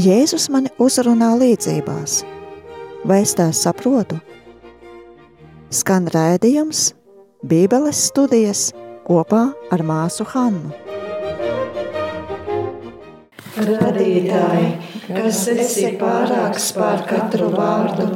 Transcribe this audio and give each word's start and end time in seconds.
Jēzus 0.00 0.46
mani 0.48 0.70
uzrunā 0.80 1.34
līdzībās. 1.36 2.20
Vai 3.04 3.18
es 3.24 3.34
tās 3.36 3.58
saprotu? 3.66 4.16
Skan 5.68 6.06
rādījums, 6.14 6.94
Bībeles 7.44 7.98
studijas 8.08 8.70
kopā 9.04 9.42
ar 9.74 9.82
māsu 9.84 10.24
Hannu. 10.30 10.70
Radītāji, 13.60 14.70
kas 15.10 15.42
esi 15.52 15.90
pārāks 16.00 16.70
pār 16.78 17.04
katru 17.10 17.50
vārdu, 17.52 18.06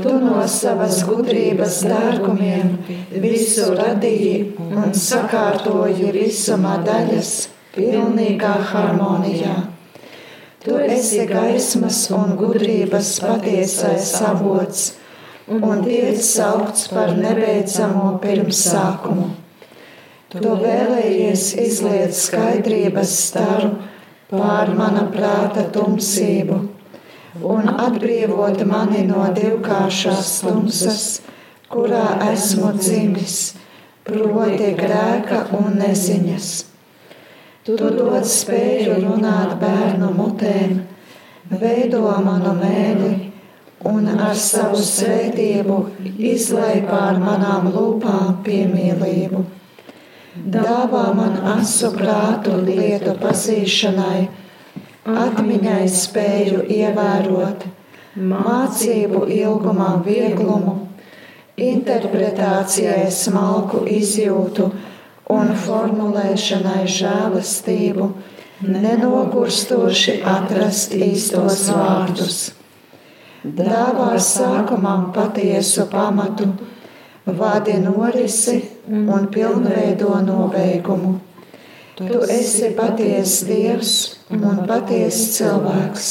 tu 0.00 0.16
no 0.24 0.40
savas 0.50 1.04
gudrības 1.06 1.84
dārgumiem 1.92 2.74
visu 3.22 3.70
radīji 3.78 4.34
un 4.66 4.98
sakārtoji 5.04 6.10
visumā 6.18 6.80
daļas 6.88 7.36
pilnīgā 7.76 8.56
harmonijā. 8.72 9.54
Tu 10.64 10.76
esi 10.80 11.26
gaismas 11.28 11.98
un 12.16 12.38
gudrības 12.40 13.08
patiesais 13.20 14.14
avots 14.24 14.84
un 15.52 15.82
tiek 15.84 16.16
saukts 16.24 16.86
par 16.88 17.12
nebeidzamo 17.18 18.14
pirmsākumu. 18.22 19.26
Tu 20.32 20.54
vēlējies 20.62 21.44
izliet 21.66 22.16
skaidrības 22.16 23.12
staru 23.26 23.74
pār 24.32 24.72
mana 24.80 25.04
prāta 25.12 25.68
tumsību 25.76 26.62
un 27.54 27.68
atbrīvot 27.74 28.64
mani 28.64 29.04
no 29.12 29.28
divkāršās 29.36 30.36
tumsas, 30.46 31.08
kurā 31.68 32.06
esmu 32.32 32.72
dzimis, 32.80 33.40
proti 34.08 34.72
grēka 34.80 35.50
un 35.60 35.74
neziņas. 35.84 36.54
Tu 37.64 37.78
dod 37.80 38.26
spēju 38.28 38.98
runāt 39.00 39.54
bērnu 39.56 40.10
mutēm, 40.12 40.74
veido 41.48 42.02
manu 42.26 42.52
mēli 42.58 43.12
un 43.88 44.10
ar 44.12 44.34
savu 44.36 44.82
svētību 44.84 45.78
izlai 46.28 46.82
pār 46.84 47.22
manām 47.22 47.70
lūpām 47.72 48.42
piemīlību. 48.44 49.40
Dāvā 50.58 51.06
man 51.16 51.40
asu 51.54 51.94
prātu 51.96 52.60
lietu 52.68 53.16
pazīšanai, 53.24 54.20
atmiņai 55.24 55.82
spēju 55.88 56.66
ievērot, 56.68 57.64
mācību 58.36 59.24
ilgumā 59.40 59.92
vieglumu, 60.04 60.82
interpretācijai 61.72 63.06
smalku 63.24 63.86
izjūtu 63.88 64.74
un 65.32 65.54
formulēšanai 65.56 66.84
žēlastību, 66.90 68.08
nenogurstoši 68.64 70.18
atrast 70.28 70.94
īstos 70.96 71.68
vārdus. 71.72 72.40
Dāvā 73.44 74.14
sākumam 74.20 75.10
patiesu 75.12 75.86
pamatu, 75.92 76.48
vadi 77.26 77.76
norisi 77.80 78.62
un 78.88 79.28
pilnveido 79.32 80.20
nobeigumu. 80.24 81.18
Tu 81.94 82.20
esi 82.28 82.72
patiesa 82.74 83.46
Dievs 83.46 83.92
un 84.34 84.64
patiesa 84.68 85.28
cilvēks, 85.36 86.08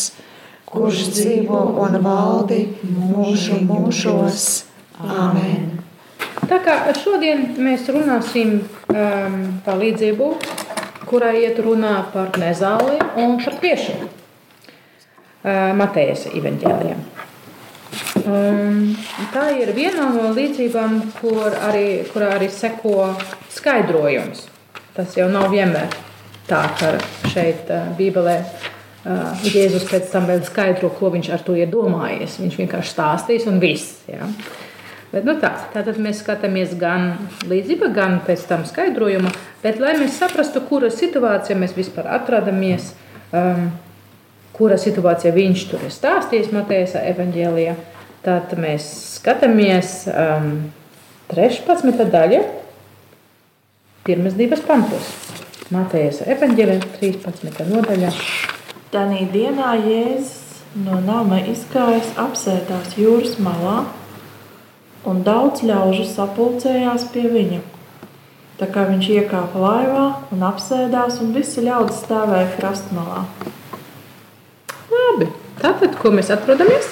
kurš 0.70 1.08
dzīvo 1.18 1.64
un 1.84 2.00
valdi 2.06 2.66
mūžu 2.88 3.60
mūžos. 3.68 4.64
Āmen! 5.04 5.83
Tā 6.34 6.60
kā 6.66 6.76
šodien 6.98 7.46
mēs 7.62 7.86
runāsim 7.94 8.58
um, 8.64 9.38
par 9.66 9.78
līdzību, 9.80 10.30
kurā 11.10 11.34
iet 11.38 11.60
runā 11.62 12.00
par 12.14 12.34
nezāli 12.42 12.98
un 13.22 13.38
par 13.44 13.60
piešanu. 13.62 14.10
Uh, 15.44 15.74
Matejas 15.78 16.26
evaņģēlijā. 16.32 16.98
Um, 18.24 18.94
tā 19.34 19.50
ir 19.60 19.74
viena 19.76 20.08
no 20.14 20.32
līdzībām, 20.34 21.00
kur 21.20 21.54
arī, 21.68 22.04
kurā 22.14 22.32
arī 22.38 22.48
seko 22.50 23.12
skaidrojums. 23.52 24.48
Tas 24.96 25.18
jau 25.18 25.28
nav 25.30 25.50
vienmēr 25.52 25.92
tā, 26.48 26.64
ka 26.80 26.94
šeit 27.34 27.70
uh, 27.70 27.92
Bībelē 27.98 28.38
uh, 28.40 29.46
Jēzus 29.46 29.86
pēc 29.90 30.10
tam 30.14 30.30
vēl 30.32 30.44
skaidro, 30.48 30.94
ko 30.98 31.12
viņš 31.14 31.32
ar 31.36 31.46
to 31.46 31.58
ir 31.60 31.72
domājis. 31.74 32.40
Viņš 32.42 32.60
vienkārši 32.64 32.96
stāstīs 32.96 33.50
un 33.52 33.60
viss. 33.62 34.02
Ja? 34.10 34.30
Bet, 35.14 35.28
nu 35.30 35.38
tā, 35.38 35.52
tātad 35.76 36.00
mēs 36.02 36.24
skatāmies 36.24 36.74
gan 36.82 37.12
līdzība, 37.46 37.92
gan 37.94 38.18
pēc 38.26 38.48
tam 38.50 38.66
skaidrojuma, 38.66 39.30
bet 39.62 39.78
lai 39.82 39.94
mēs 40.00 40.18
saprastu, 40.18 40.64
kura 40.66 40.90
situācija 40.90 41.58
mēs 41.60 41.76
vispār 41.78 42.10
atrodamies, 42.16 42.96
um, 43.30 43.68
kura 44.58 44.80
situācija 44.82 45.36
viņš 45.36 45.68
tur 45.70 45.86
ir 45.86 45.94
stāstījis 45.94 46.50
Mateja 46.56 47.06
evaņģēlijā, 47.14 47.78
Tad 48.24 48.54
mēs 48.56 48.86
skatāmies 49.18 50.06
um, 50.08 50.70
13. 51.28 52.06
daļa, 52.08 52.38
pirmas 54.08 54.38
divas 54.40 54.62
pantos. 54.64 55.10
Matejas 55.76 56.22
evaņģēlē 56.32 56.78
13. 57.02 57.66
nodaļa. 57.68 58.14
Tanī 58.94 59.26
dienā 59.34 59.74
Jēzus 59.82 60.62
no 60.86 61.02
nama 61.04 61.42
izgājis 61.52 62.14
apsēdās 62.24 62.96
jūras 62.96 63.36
malā, 63.44 63.82
un 65.10 65.24
daudz 65.26 65.64
ļaužu 65.68 66.06
sapulcējās 66.08 67.08
pie 67.14 67.28
viņa. 67.32 67.62
Tā 68.60 68.68
kā 68.70 68.86
viņš 68.88 69.10
iekāpa 69.16 69.60
laivā 69.60 70.04
un 70.32 70.44
apsēdās, 70.46 71.18
un 71.24 71.34
visi 71.36 71.64
ļaudis 71.66 72.04
stāvēja 72.06 72.52
krastmalā. 72.58 73.24
Labi, 74.94 75.28
tātad, 75.62 75.98
ko 76.00 76.14
mēs 76.14 76.30
atrodamies? 76.34 76.92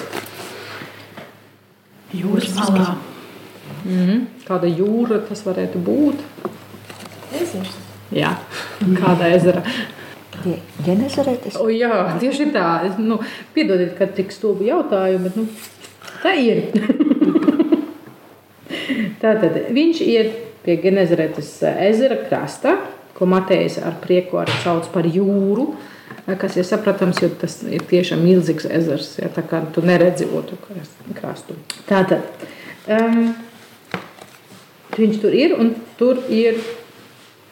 Jūras 2.12 2.52
malā. 2.58 2.96
Mm 3.84 3.98
-hmm. 3.98 4.20
Kāda 4.46 4.68
jūra 4.68 5.20
tas 5.28 5.46
varētu 5.46 5.78
būt? 5.78 6.18
Ezers. 7.40 7.78
Jā, 8.10 8.36
kāda 9.00 9.30
ezera. 9.32 9.62
Genezaretes? 10.84 11.56
O, 11.60 11.68
jā, 11.70 12.18
tieši 12.20 12.50
tā. 12.52 12.98
Nu, 12.98 13.20
piedodiet, 13.54 13.96
ka 13.98 14.06
tik 14.06 14.32
stulbi 14.32 14.66
jautājumu, 14.66 15.22
bet 15.24 15.36
nu, 15.36 15.46
tā 16.22 16.34
ir. 16.36 16.64
Tātad 19.22 19.58
viņš 19.74 20.02
iet 20.06 20.34
pie 20.62 20.76
Genezaretes 20.82 21.54
ezera 21.72 22.20
krasta, 22.28 22.76
ko 23.16 23.26
Matejs 23.28 23.80
ar 23.82 23.98
prieku 24.02 24.40
arī 24.42 24.54
sauc 24.62 24.88
par 24.94 25.08
jūru 25.08 25.72
kas 26.38 26.56
ir 26.56 26.64
saprotams, 26.64 27.20
jo 27.22 27.30
tas 27.40 27.58
ir 27.66 27.82
tiešām 27.90 28.22
milzīgs 28.22 28.66
ezers. 28.70 29.16
Ja, 29.18 29.30
tā 29.32 29.44
kā 29.46 29.62
tu 29.74 29.82
neredzi 29.84 30.28
otru 30.30 30.58
krastu. 31.16 31.56
Tātad 31.88 32.22
um, 32.86 33.32
viņš 34.96 35.20
tur 35.22 35.36
ir 35.36 35.56
un 35.58 35.74
tur 35.98 36.22
ir 36.30 36.60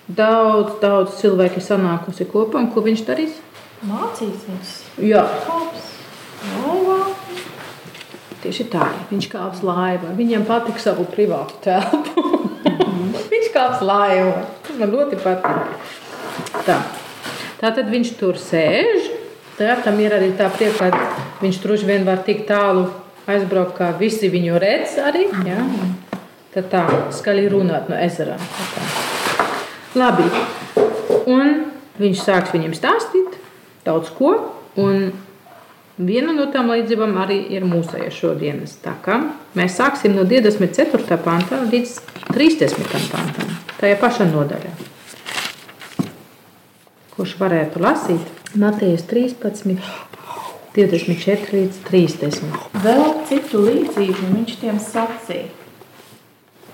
daudz, 0.07 0.79
daudz 0.83 1.19
cilvēki 1.21 1.63
sanākusi 1.65 2.29
kopā. 2.31 2.63
Ko 2.75 2.85
viņš 2.87 3.07
darīs? 3.09 3.41
Mācīsies. 3.87 4.77
Jā. 5.03 5.25
Kāps 5.47 5.91
laivā. 6.55 6.80
Tieši 8.41 8.65
tā, 8.73 8.87
viņš 9.11 9.27
kāps 9.33 9.61
laivā. 9.67 10.15
Viņam 10.17 10.47
patīk 10.49 10.79
savu 10.81 11.05
privātu 11.13 11.59
telpu. 11.67 12.25
viņš 13.33 13.51
kāps 13.53 13.83
laivā. 13.85 14.47
Man 14.81 14.95
ļoti 14.95 15.19
patīk. 15.21 15.75
Tā. 16.65 16.79
Tātad 17.61 17.91
viņš 17.93 18.15
tur 18.17 18.41
sēž. 18.41 19.11
Tā, 19.59 19.75
tam 19.85 19.99
ir 20.01 20.15
arī 20.17 20.31
tā 20.39 20.49
prieka, 20.55 20.89
ka 20.89 21.43
viņš 21.43 21.61
droši 21.61 21.89
vien 21.91 22.07
var 22.09 22.23
tik 22.25 22.47
tālu 22.49 22.87
aizbraukt, 23.29 23.77
kā 23.77 23.91
visi 23.99 24.31
viņu 24.33 24.57
redz 24.63 24.97
arī. 25.05 25.27
Ja? 25.45 25.61
Tad 26.55 26.71
tā 26.73 26.85
skaļi 27.13 27.51
runāt 27.53 27.93
no 27.93 27.99
ezera. 28.01 28.39
Labi. 30.01 30.25
Un 31.29 31.67
viņš 32.01 32.23
sāks 32.25 32.55
viņiem 32.57 32.73
stāstīt 32.79 33.37
daudz 33.85 34.09
ko. 34.17 34.33
Un 34.81 35.11
viena 36.07 36.33
no 36.37 36.47
tām 36.53 36.71
līdzībām 36.73 37.17
arī 37.21 37.43
ir 37.57 37.67
mūsēja 37.69 38.13
šodienas. 38.15 38.79
Tā 38.85 38.97
kā 39.05 39.19
mēs 39.59 39.81
sāksim 39.81 40.17
no 40.17 40.25
24. 40.29 41.21
pantā 41.25 41.61
līdz 41.67 41.99
30. 42.33 43.11
pantam. 43.13 43.59
Tajā 43.81 44.01
pašā 44.01 44.29
nodaļā 44.31 44.91
kurš 47.21 47.35
varētu 47.37 47.83
lasīt 47.85 48.55
Matejas 48.57 49.03
13, 49.11 49.77
24 50.73 51.53
līdz 51.53 51.81
30. 51.85 52.55
Vēl 52.81 53.03
citu 53.29 53.61
līdzību 53.67 54.31
viņš 54.31 54.55
tiem 54.63 54.79
sacīja. 54.81 55.51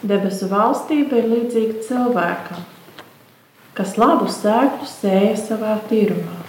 Debesu 0.06 0.46
valstība 0.52 1.18
ir 1.18 1.26
līdzīga 1.32 1.82
cilvēkam, 1.88 2.62
kas 3.74 3.96
labu 3.98 4.30
sēklu 4.30 4.86
sēja 4.86 5.34
savā 5.40 5.80
tirumā. 5.90 6.45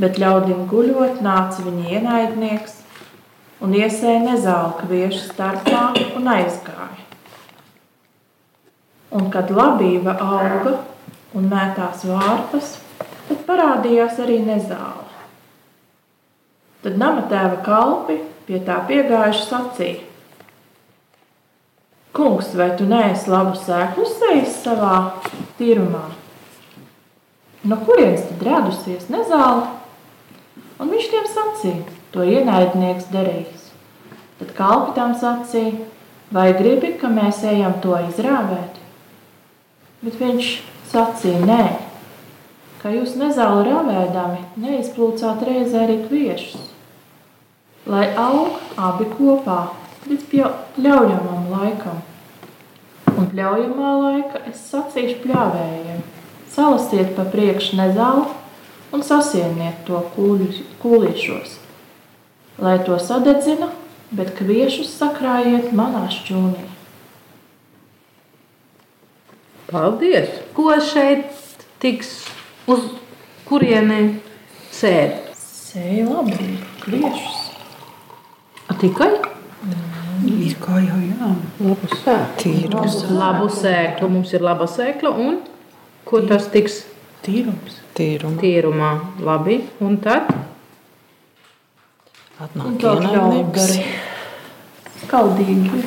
Bet 0.00 0.16
ļaudīm 0.20 0.64
guļot, 0.70 1.18
nāca 1.24 1.64
viņa 1.64 1.90
ienaidnieks 1.98 2.78
un 3.60 3.74
iesēja 3.76 4.22
nezāle 4.24 4.78
kviešu 4.80 5.20
starpā 5.26 5.90
un 6.16 6.28
aizgāja. 6.32 7.04
Un 9.10 9.26
kad 9.34 9.50
labība 9.52 10.14
auga, 10.22 10.78
un 11.36 11.48
mētās 11.50 12.06
vārpas, 12.08 12.76
tad 13.28 13.42
parādījās 13.48 14.20
arī 14.22 14.38
nezāle. 14.46 15.08
Tad 16.80 16.96
nama 16.96 17.26
tēva 17.28 17.58
kalpi 17.66 18.20
pie 18.46 18.62
tā 18.64 18.78
piegājuši 18.88 19.42
sacīja: 19.50 20.06
Kungs, 22.16 22.54
vai 22.56 22.70
tu 22.78 22.86
neesi 22.88 23.28
labu 23.30 23.52
sēklu 23.58 24.06
sējis 24.08 24.56
savā 24.64 24.94
tīrumā? 25.58 26.06
No 27.68 27.76
kurienes 27.84 28.24
tad 28.30 28.46
radusies 28.48 29.10
nezāle? 29.12 29.79
Un 30.80 30.88
viņš 30.88 31.08
tiem 31.12 31.26
sacīja: 31.28 31.98
To 32.14 32.24
ienaidnieks 32.24 33.10
darījis. 33.12 33.68
Tad 34.40 34.54
kalpi 34.56 34.96
tam 34.96 35.12
sacīja: 35.20 35.86
Vai 36.32 36.50
gribi, 36.56 36.94
ka 37.00 37.10
mēs 37.12 37.42
ejam 37.44 37.76
to 37.84 37.98
izrāvēt? 38.08 38.80
Bet 40.00 40.16
viņš 40.22 40.50
sacīja: 40.92 41.44
Nē, 41.44 41.64
ka 42.80 42.92
jūs 42.94 43.18
nezāli 43.20 43.68
ravēdami 43.68 44.46
neizplūcāt 44.62 45.44
reizē 45.44 45.84
arī 45.84 45.98
kviešus, 46.06 46.70
lai 47.90 48.06
aug 48.16 48.56
abi 48.80 49.10
kopā 49.18 49.60
līdz 50.08 50.56
pļaujamam 50.78 51.50
laikam. 51.52 52.00
Un 53.10 53.28
pļaujamā 53.34 53.90
laika 54.00 54.40
es 54.48 54.62
sacīšu 54.70 55.18
pļāvējiem, 55.26 56.00
salasiet 56.54 57.12
pa 57.18 57.26
priekšu 57.28 57.76
nezāli 57.82 58.30
un 58.94 59.04
sasieniet 59.06 59.84
to 59.86 60.00
kūlīšos, 60.82 61.56
lai 62.62 62.76
to 62.86 62.98
sadedzina, 62.98 63.70
bet 64.10 64.34
kviešus 64.38 64.90
sakrājiet 64.98 65.70
manā 65.76 66.06
šķūnī. 66.10 66.66
Paldies! 69.70 70.40
Ko 70.56 70.74
šeit 70.82 71.28
tiks 71.82 72.24
uz 72.66 72.88
kurieni 73.46 74.18
sēž? 74.74 75.28
Sēja 75.38 76.08
labi, 76.08 76.56
kviešus. 76.82 77.36
A, 78.66 78.74
tikai? 78.74 79.12
Ir 80.26 80.56
kā 80.58 80.80
jau 80.82 80.98
jā. 80.98 81.28
Labu 81.62 81.90
sēklu. 81.94 83.14
Labu 83.14 83.46
sēklu. 83.54 84.10
Mums 84.10 84.34
ir 84.34 84.42
laba 84.42 84.66
sēkla 84.66 85.14
un 85.14 85.38
ko 86.08 86.20
tas 86.26 86.48
tiks 86.50 86.82
Tīrums. 87.24 87.80
Tīrums. 87.96 88.38
tīrumā? 88.40 88.90
Labi. 89.24 89.58
Un 89.84 89.98
tad? 90.00 90.30
Atnāk 92.40 92.78
tā 92.80 92.94
ienaidnieks. 92.96 93.74
Skaldīgi. 95.02 95.82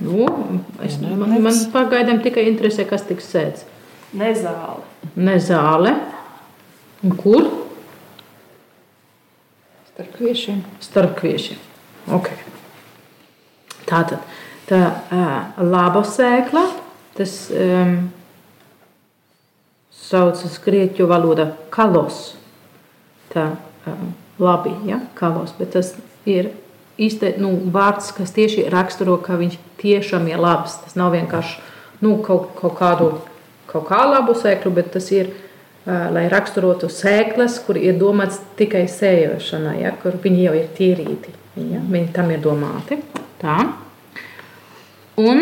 Nu, 0.00 0.26
es, 0.84 0.96
man, 1.02 1.34
man 1.44 1.58
pagaidām 1.74 2.22
tikai 2.24 2.46
interesē, 2.48 2.86
kas 2.88 3.04
tiks 3.08 3.28
sēdz. 3.28 3.66
Nezāli. 4.16 4.86
Ne 5.20 5.36
zāle. 5.44 5.92
Un 7.04 7.16
kur? 7.20 7.50
Starp 9.92 10.14
kviešiem. 10.16 10.62
Starp 10.80 11.18
kviešiem. 11.20 11.60
Okay. 12.16 12.40
Tātad 13.84 14.24
tā 14.70 14.80
uh, 14.88 15.60
laba 15.66 16.02
sēkla, 16.06 16.64
tas 17.18 17.34
um, 17.52 17.96
saucas 20.10 20.58
grieķu 20.64 21.06
valodā 21.10 21.52
kalos. 21.70 22.34
Tā 23.30 23.52
labi, 24.40 24.72
ja, 24.88 24.98
kalos, 25.14 25.54
bet 25.58 25.74
tas 25.76 25.94
ir 26.28 26.50
īsti 27.00 27.36
nu, 27.40 27.52
vārds, 27.72 28.10
kas 28.16 28.32
tieši 28.36 28.68
raksturo, 28.72 29.16
ka 29.22 29.38
viņš 29.40 29.58
tiešām 29.80 30.26
ir 30.30 30.40
labs. 30.42 30.80
Tas 30.84 30.96
nav 30.98 31.14
vienkārši 31.14 31.60
nu, 32.04 32.16
kaut, 32.24 32.50
kaut 32.58 32.76
kādu 32.80 33.12
kaut 33.70 33.86
kā 33.88 34.02
labu 34.08 34.34
sēklu, 34.34 34.72
bet 34.74 34.90
tas 34.96 35.06
ir, 35.14 35.30
lai 35.86 36.26
raksturotu 36.32 36.90
sēklas, 36.92 37.60
kur 37.64 37.78
ir 37.80 37.96
domāts 38.00 38.40
tikai 38.58 38.84
sējošanai, 38.90 39.78
ja, 39.84 39.94
kur 40.02 40.18
viņi 40.22 40.44
jau 40.46 40.56
ir 40.58 40.68
tīrīti. 40.76 41.36
Ja, 41.60 41.80
viņi 41.82 42.12
tam 42.14 42.30
ir 42.30 42.42
domāti. 42.42 43.00
Tā. 43.40 43.56
Un 45.20 45.40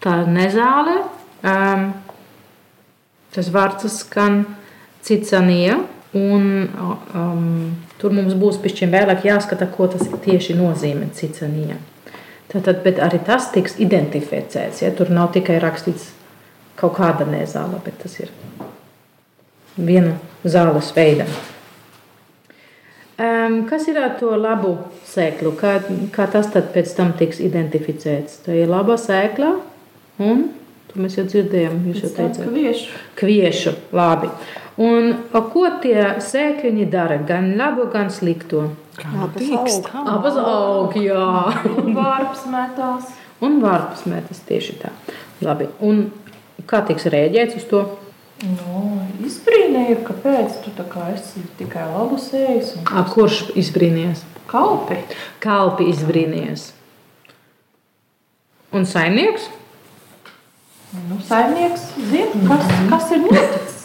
tā 0.00 0.14
nezāle, 0.28 1.00
um, 1.42 1.88
tas 3.34 3.50
vārds 3.52 3.86
skan 3.94 4.42
cicanija, 5.06 5.78
un 6.16 6.46
um, 7.14 7.44
tur 8.00 8.14
mums 8.16 8.34
būs 8.38 8.58
pišķiņ 8.62 8.94
vēlāk 8.94 9.26
jāskata, 9.28 9.68
ko 9.70 9.86
tas 9.92 10.08
tieši 10.24 10.56
nozīmē 10.58 11.12
cicanija. 11.14 11.78
Tātad, 12.50 12.80
bet 12.82 12.98
arī 12.98 13.20
tas 13.22 13.52
tiks 13.54 13.76
identificēts, 13.78 14.82
ja 14.82 14.90
tur 14.96 15.12
nav 15.14 15.30
tikai 15.36 15.60
rakstīts 15.62 16.10
kaut 16.80 16.96
kāda 16.96 17.28
nezāle, 17.28 17.78
bet 17.84 18.00
tas 18.02 18.16
ir 18.18 18.32
viena 19.78 20.16
zāles 20.42 20.90
veida. 20.96 21.28
Um, 23.20 23.66
kas 23.68 23.84
ir 23.92 24.00
ar 24.00 24.14
to 24.16 24.32
labu 24.32 24.78
sēklu? 25.06 25.52
Kā, 25.60 25.76
kā 26.14 26.24
tas 26.32 26.48
tad 26.50 26.70
pēc 26.74 26.94
tam 26.96 27.12
tiks 27.18 27.38
identificēts? 27.44 28.40
Tā 28.46 28.56
ir 28.62 28.70
laba 28.72 28.96
sēkla, 28.98 29.50
un 30.24 30.46
to 30.90 31.00
mēs 31.02 31.16
jau 31.18 31.24
dzirdējām, 31.28 31.78
jūs 31.90 32.04
jau 32.04 32.10
teicāt. 32.16 32.48
Kviešu. 32.48 32.98
Kviešu, 33.20 33.74
labi. 33.96 34.30
Un 34.80 35.12
ko 35.32 35.64
tie 35.82 36.04
sēkliņi 36.24 36.86
dara? 36.92 37.18
Gan 37.28 37.52
labu, 37.58 37.86
gan 37.92 38.12
slikto. 38.14 38.70
Tīkst. 39.36 39.90
Abas 39.96 40.38
aug, 40.40 40.96
jā. 41.00 41.26
Un 41.70 41.94
vārps 41.96 42.46
metās. 42.52 43.10
Un 43.44 43.60
vārpas 43.62 44.04
metas 44.08 44.42
tieši 44.48 44.76
tā. 44.82 44.92
Labi. 45.44 45.70
Un 45.84 46.08
kā 46.68 46.82
tiks 46.88 47.08
rēģēts 47.12 47.60
uz 47.60 47.68
to? 47.70 47.84
Nu, 48.40 48.82
izbrīnīju, 49.24 50.00
kāpēc 50.06 50.62
tu 50.64 50.72
tā 50.76 50.84
kā 50.88 51.10
esi 51.12 51.42
tikai 51.58 51.84
labu 51.90 52.16
sējis 52.20 52.78
A, 52.88 53.02
kurš 53.12 53.50
izbrīnījies? 53.60 54.24
kalpi. 54.50 54.98
Kalpi 55.42 55.88
izbrīnījies. 55.92 56.70
Un 58.76 58.86
saimnieks? 58.86 59.48
Nu, 60.90 61.20
saimnieks 61.22 61.84
zina, 62.10 62.40
kas, 62.48 62.70
kas 62.90 63.10
ir 63.14 63.20
noticis. 63.22 63.76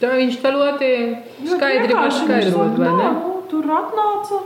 Tā 0.00 0.10
viņš 0.16 0.38
tā 0.42 0.50
ļoti 0.52 0.88
skaidri 1.48 1.94
var 1.96 2.10
Vienkārši 2.10 2.24
skaidrot, 2.26 2.74
viņš 2.74 2.80
vai 2.80 2.90
ne? 2.90 2.96
saka, 2.96 3.04
"Nā, 3.04 3.12
nu, 3.16 3.36
Tur 3.50 3.64
atnāca 3.64 4.36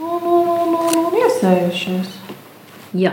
un, 0.00 0.22
un, 0.22 0.48
un, 0.48 0.74
un, 0.74 0.94
un 1.04 1.16
iesējušies. 1.20 2.14
Jā, 2.94 3.12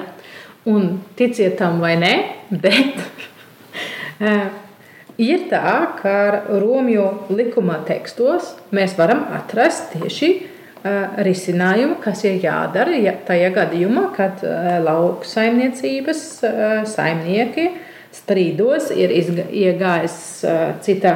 un 0.70 1.02
ticiet 1.18 1.58
tam 1.60 1.82
vai 1.82 1.96
nē, 2.00 2.14
bet 2.50 3.02
eh, 4.30 4.48
ir 5.18 5.48
tā, 5.50 5.74
ka 6.00 6.16
Romju 6.62 7.08
likuma 7.34 7.82
tekstos 7.88 8.56
mēs 8.72 8.96
varam 8.98 9.26
atrast 9.36 9.92
tieši 9.98 10.32
risinājumu, 11.28 12.00
kas 12.02 12.24
ir 12.26 12.40
jādara 12.42 12.98
ja, 12.98 13.14
tajā 13.28 13.52
gadījumā, 13.54 14.08
kad 14.16 14.42
eh, 14.48 14.80
lauksaimniecības 14.82 16.24
eh, 16.48 16.82
saimnieki 16.90 17.70
strīdos 18.16 18.90
ir 18.96 19.14
iegājis 19.14 20.18
eh, 20.48 20.64
cita 20.84 21.16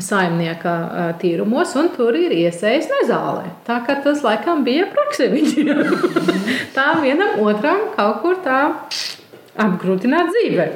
saimnieka 0.00 0.72
eh, 0.72 1.10
tīrumos, 1.20 1.74
un 1.76 1.90
tur 1.96 2.16
ir 2.16 2.32
iesaistīts 2.32 2.88
nezālē. 2.92 3.50
Tā 3.66 3.82
kā 3.86 3.98
tas 4.04 4.24
laikam 4.24 4.64
bija 4.64 4.88
praksa 4.92 5.28
viņiem. 5.32 5.82
tā 6.76 6.88
vienam 7.02 7.42
otram 7.44 7.90
kaut 7.96 8.22
kur 8.24 8.40
tā 8.44 8.62
apgrūtināt 9.60 10.32
dzīve. 10.32 10.68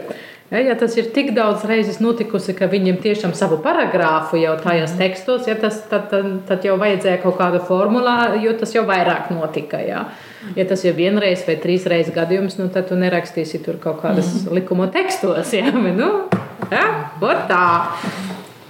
Ja, 0.50 0.60
ja 0.62 0.76
tas 0.78 0.94
ir 0.94 1.08
tik 1.10 1.32
daudz 1.34 1.64
reizes 1.66 1.96
notikusi, 1.98 2.54
ka 2.54 2.68
viņiem 2.70 3.00
tiešām 3.02 3.32
savu 3.34 3.58
paragrāfu 3.64 4.38
jau 4.38 4.52
tajos 4.62 4.92
tekstos, 4.98 5.48
ja 5.50 5.56
tas, 5.58 5.80
tad, 5.90 6.06
tad, 6.12 6.28
tad 6.46 6.66
jau 6.66 6.76
vajadzēja 6.78 7.18
kaut 7.24 7.34
kādu 7.40 7.58
formulā, 7.66 8.36
jo 8.38 8.52
tas 8.58 8.74
jau 8.76 8.84
vairāk 8.86 9.32
notika. 9.34 9.80
Ja, 9.82 10.04
ja 10.54 10.66
tas 10.70 10.84
ir 10.86 10.94
vienreiz 10.94 11.42
vai 11.48 11.58
trīs 11.62 11.88
reizes 11.90 12.14
gadījums, 12.14 12.60
nu, 12.60 12.68
tad 12.70 12.86
tu 12.92 12.98
nerakstīsi 13.00 13.58
tur 13.66 13.80
kaut 13.82 13.98
kādas 14.04 14.46
likuma 14.54 14.86
tekstos. 14.94 15.50
Ja, 15.56 15.72
bet, 15.74 15.98
nu, 15.98 16.12
ja, 16.70 16.86
tā. 17.50 17.66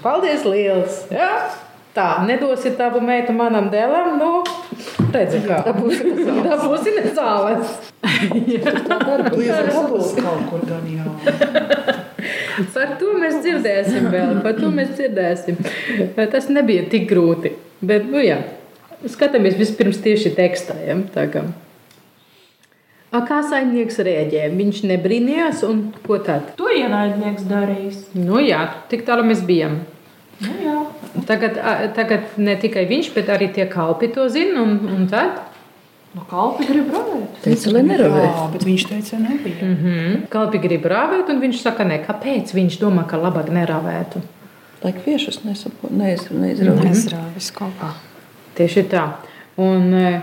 Paldies 0.00 0.48
liels! 0.48 1.04
Ja? 1.12 1.28
Tā, 1.96 2.22
nedosi 2.28 2.74
tavu 2.76 3.00
meitu 3.04 3.32
manam 3.36 3.70
dēlam, 3.72 4.16
nu, 4.20 4.32
redzi, 5.12 5.40
kā. 5.44 5.62
Dabūsi 5.64 6.96
nezāles. 6.98 7.76
Par 12.74 12.94
to 13.00 13.12
mēs 13.20 13.40
dzirdēsim 13.44 14.08
vēl, 14.12 14.38
par 14.44 14.56
to 14.56 14.70
mēs 14.72 14.94
dzirdēsim. 14.96 15.58
Tas 16.16 16.48
nebija 16.52 16.86
tik 16.92 17.08
grūti. 17.10 17.52
Bet, 17.84 18.06
nu 18.08 18.22
jā, 18.22 18.38
skatāmies 19.12 19.58
vispirms 19.58 20.00
tieši 20.04 20.32
tekstā. 20.38 20.76
Ja? 20.86 20.96
Kā. 21.32 21.44
A, 23.12 23.22
kā 23.28 23.42
saimnieks 23.46 24.00
rēģēja? 24.02 24.54
Viņš 24.56 24.80
nebrīnījās, 24.90 25.62
un 25.68 25.90
ko 26.06 26.18
tad? 26.24 26.54
To 26.58 26.70
ienaidnieks 26.72 27.46
darīs. 27.48 28.00
Nu 28.16 28.40
jā, 28.42 28.64
tik 28.90 29.04
tālu 29.08 29.26
mēs 29.28 29.44
bijām. 29.46 29.82
Nu, 30.42 30.52
jā. 30.60 30.78
Tagad, 31.28 31.60
tagad 31.96 32.34
ne 32.36 32.56
tikai 32.60 32.84
viņš, 32.90 33.12
bet 33.14 33.30
arī 33.32 33.48
tie 33.54 33.64
kalpi 33.70 34.10
to 34.12 34.26
zina, 34.32 34.64
un, 34.64 34.80
un 34.92 35.06
tad? 35.12 35.45
Nu, 36.16 36.22
kalpi 36.30 36.64
grib 36.64 36.86
ravēt. 36.94 37.40
Teica, 37.44 37.72
lai 37.74 37.82
neravē. 37.84 38.22
Jā, 38.24 38.44
bet 38.54 38.62
viņš 38.64 38.84
teica, 38.88 39.18
nebija. 39.20 39.66
Mm 39.66 39.76
-hmm. 39.82 40.22
Kalpi 40.32 40.58
grib 40.62 40.86
rāvēt, 40.88 41.28
un 41.28 41.42
viņš 41.42 41.60
saka, 41.60 41.84
ne, 41.84 41.98
kāpēc 42.06 42.54
viņš 42.56 42.78
domā, 42.80 43.04
ka 43.06 43.18
labāk 43.20 43.50
nerāvētu? 43.52 44.22
Lai 44.82 44.92
kviešus 44.92 45.42
nesapo- 45.44 45.90
neiz- 45.90 46.30
neizrauj. 46.30 46.80
Nezrāvis 46.88 47.50
kaut 47.52 47.76
kā. 47.80 47.92
Tieši 48.56 48.82
tā. 48.88 49.08
Un 49.56 49.94
eh, 49.94 50.20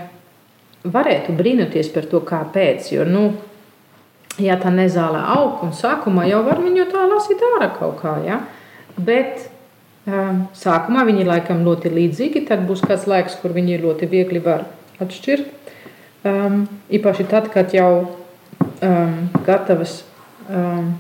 varētu 0.83 1.37
brīnoties 1.37 1.93
par 1.93 2.05
to, 2.05 2.19
kāpēc. 2.19 2.91
Jo, 2.91 3.05
nu, 3.05 3.33
ja 4.39 4.57
tā 4.57 4.71
nezāle 4.73 5.21
aug 5.37 5.63
un 5.63 5.71
sākumā 5.71 6.27
jau 6.29 6.43
var 6.43 6.57
viņu 6.57 6.85
tā 6.91 7.05
lasīt 7.09 7.41
ārā 7.53 7.69
kaut 7.79 8.01
kā, 8.01 8.17
ja? 8.25 8.39
bet 8.97 9.49
um, 10.07 10.47
sākumā 10.53 11.05
viņi 11.05 11.25
laikam 11.25 11.63
ļoti 11.65 11.89
līdzīgi, 11.89 12.47
tad 12.47 12.67
būs 12.67 12.81
kāds 12.81 13.07
laiks, 13.07 13.35
kur 13.41 13.51
viņi 13.51 13.81
ļoti 13.81 14.09
viegli 14.09 14.39
var 14.39 14.65
atšķirt. 14.99 15.45
Um, 16.23 16.61
īpaši 16.87 17.25
tad, 17.27 17.49
kad 17.51 17.73
jau 17.75 17.89
um, 17.99 19.15
gatavas 19.43 19.97
um, 20.47 20.93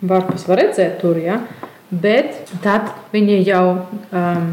varpas 0.00 0.46
var 0.48 0.62
redzēt 0.62 0.94
tur, 1.02 1.18
ja? 1.20 1.42
bet 1.90 2.48
tad 2.64 2.88
viņi 3.12 3.36
jau 3.44 3.66
um, 3.76 4.46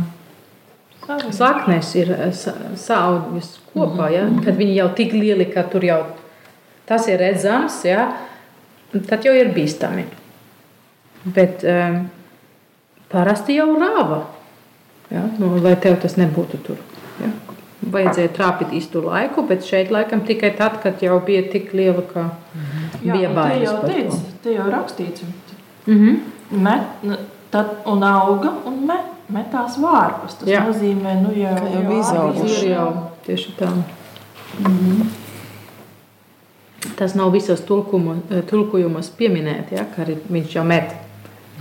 saknes 1.31 1.93
ir 1.95 2.12
saaugas 2.33 3.55
kopā, 3.72 4.10
ja? 4.12 4.25
kad 4.43 4.60
viņi 4.60 4.75
jau 4.81 4.89
tik 4.98 5.15
lieli, 5.15 5.48
ka 5.51 5.63
tur 5.72 5.88
jau 5.88 6.01
tas 6.89 7.07
ir 7.07 7.24
redzams, 7.24 7.79
ja? 7.88 8.10
tad 9.07 9.24
jau 9.24 9.33
ir 9.39 9.53
bīstami. 9.55 10.03
Bet 11.24 11.63
um, 11.63 12.01
parasti 13.12 13.55
jau 13.55 13.72
rāva, 13.79 14.25
ja? 15.07 15.24
nu, 15.39 15.55
lai 15.63 15.77
tev 15.79 15.95
tas 16.03 16.19
nebūtu 16.19 16.60
tur. 16.67 16.83
Ja? 17.24 17.31
Vajadzēja 17.91 18.29
trāpīt 18.37 18.71
īstu 18.77 19.01
laiku, 19.03 19.43
bet 19.47 19.63
šeit 19.67 19.89
laikam 19.91 20.21
tikai 20.25 20.53
tad, 20.57 20.77
kad 20.83 21.01
jau 21.03 21.19
bija 21.25 21.41
tik 21.51 21.73
liela, 21.73 22.01
ka 22.13 22.29
bija 23.01 23.27
Jā, 23.27 23.33
bailes 23.35 23.67
jau 23.69 23.73
par 23.81 23.89
to. 23.89 23.93
teica, 23.93 24.17
te 24.43 24.53
jau 24.53 24.67
rakstīts. 24.71 25.23
Mhm. 25.87 26.15
Met, 26.63 26.81
tad, 27.51 27.65
un 27.85 28.03
auga 28.03 28.53
un 28.65 28.85
met, 28.87 29.09
metās 29.33 29.77
vārpus. 29.81 30.37
Tas 30.39 30.47
Jā. 30.47 30.59
Jā. 30.61 30.67
nozīmē, 30.69 31.15
nu 31.21 31.33
jau, 31.35 31.55
Ka 31.55 31.67
jau 31.73 31.99
izauguši. 31.99 32.65
Ir 32.65 32.75
jau 32.75 32.87
tieši 33.25 33.55
tā. 33.57 33.69
Tas 36.97 37.15
nav 37.15 37.31
visos 37.33 37.61
tulkumu- 37.61 38.21
tulkojumos 38.49 39.09
pieminēts, 39.17 39.71
ja, 39.71 39.85
ka 39.95 40.03
viņš 40.05 40.55
jau 40.55 40.63
met 40.67 40.93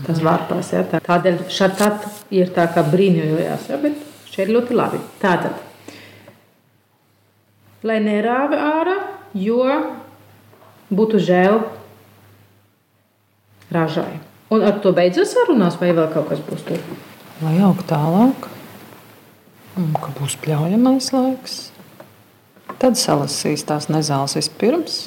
tas 0.06 0.18
vārpās. 0.20 0.72
Ja, 0.72 0.82
tā. 0.82 1.00
Tādēļ 1.00 1.38
tad 1.78 2.04
ir 2.30 2.46
tā 2.48 2.66
kā 2.74 2.82
brīnījās, 2.82 3.68
ja, 3.70 3.76
bet 3.76 3.92
šeit 4.30 4.48
ļoti 4.48 4.74
labi. 4.74 4.98
Tātad, 5.22 5.52
lai 7.86 7.98
nerāva 8.02 8.58
ārā, 8.80 8.96
jo 9.34 9.66
būtu 10.92 11.20
žēl 11.22 11.62
ražai. 13.72 14.20
Un 14.52 14.64
ar 14.68 14.78
to 14.84 14.92
beidzas 14.92 15.32
sarunās, 15.32 15.78
vai 15.80 15.92
vēl 15.96 16.10
kaut 16.12 16.28
kas 16.28 16.42
būs 16.44 16.64
tur? 16.68 16.80
Lai 17.42 17.56
aug 17.64 17.80
tālāk, 17.88 18.48
un 19.80 19.92
ka 19.96 20.12
būs 20.18 20.36
pļaujamais 20.42 21.08
laiks. 21.14 21.56
Tad 22.82 22.98
salasīs 23.00 23.64
tās 23.66 23.88
nezāles 23.92 24.36
vispirms, 24.36 24.98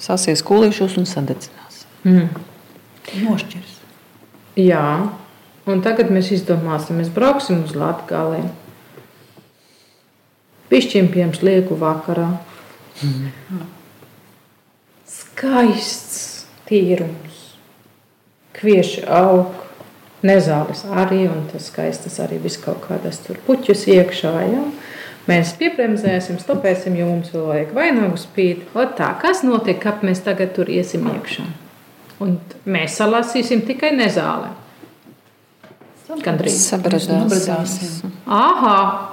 sasies 0.00 0.42
kūlīšos 0.46 0.96
un 1.00 1.08
sadedzinās. 1.10 1.84
Mm. 2.06 2.30
Nošķirs. 3.22 3.76
Jā, 4.58 4.86
un 5.68 5.84
tagad 5.84 6.10
mēs 6.12 6.32
izdomāsim, 6.34 6.98
mēs 7.00 7.12
brauksim 7.12 7.64
uz 7.66 7.76
Latviju. 7.78 8.48
Pišķiņķiem 10.72 11.08
pieņems 11.12 11.42
lieku 11.44 11.76
vakarā. 11.76 12.30
Skaists 15.12 16.46
tīrums, 16.68 17.42
kvieši 18.56 19.04
aug, 19.12 19.52
nezāles 20.24 20.84
arī, 20.88 21.26
un 21.28 21.44
tas 21.50 21.68
skaistas 21.68 22.16
arī 22.24 22.38
viss 22.40 22.60
kaut 22.62 22.80
kādas 22.86 23.20
tur 23.24 23.40
puķus 23.46 23.84
iekšā. 23.92 24.32
Ja? 24.48 24.64
Mēs 25.28 25.52
piebremzēsim, 25.58 26.40
stopēsim, 26.42 26.96
jo 26.98 27.10
mums 27.10 27.30
vēl 27.34 27.46
vajag 27.50 27.76
vainagu 27.76 28.18
spīd. 28.18 28.64
Ot 28.74 28.96
tā, 28.98 29.12
kas 29.22 29.44
notiek, 29.46 29.78
kad 29.82 30.02
mēs 30.06 30.24
tagad 30.24 30.54
tur 30.56 30.72
iesim 30.72 31.04
iekšā? 31.12 31.46
Un 32.22 32.38
mēs 32.64 32.96
salasīsim 32.98 33.62
tikai 33.66 33.92
nezāli. 33.98 34.50
Gandrīz. 36.22 36.58
Sabradāsim. 36.68 38.12
Aha! 38.26 39.11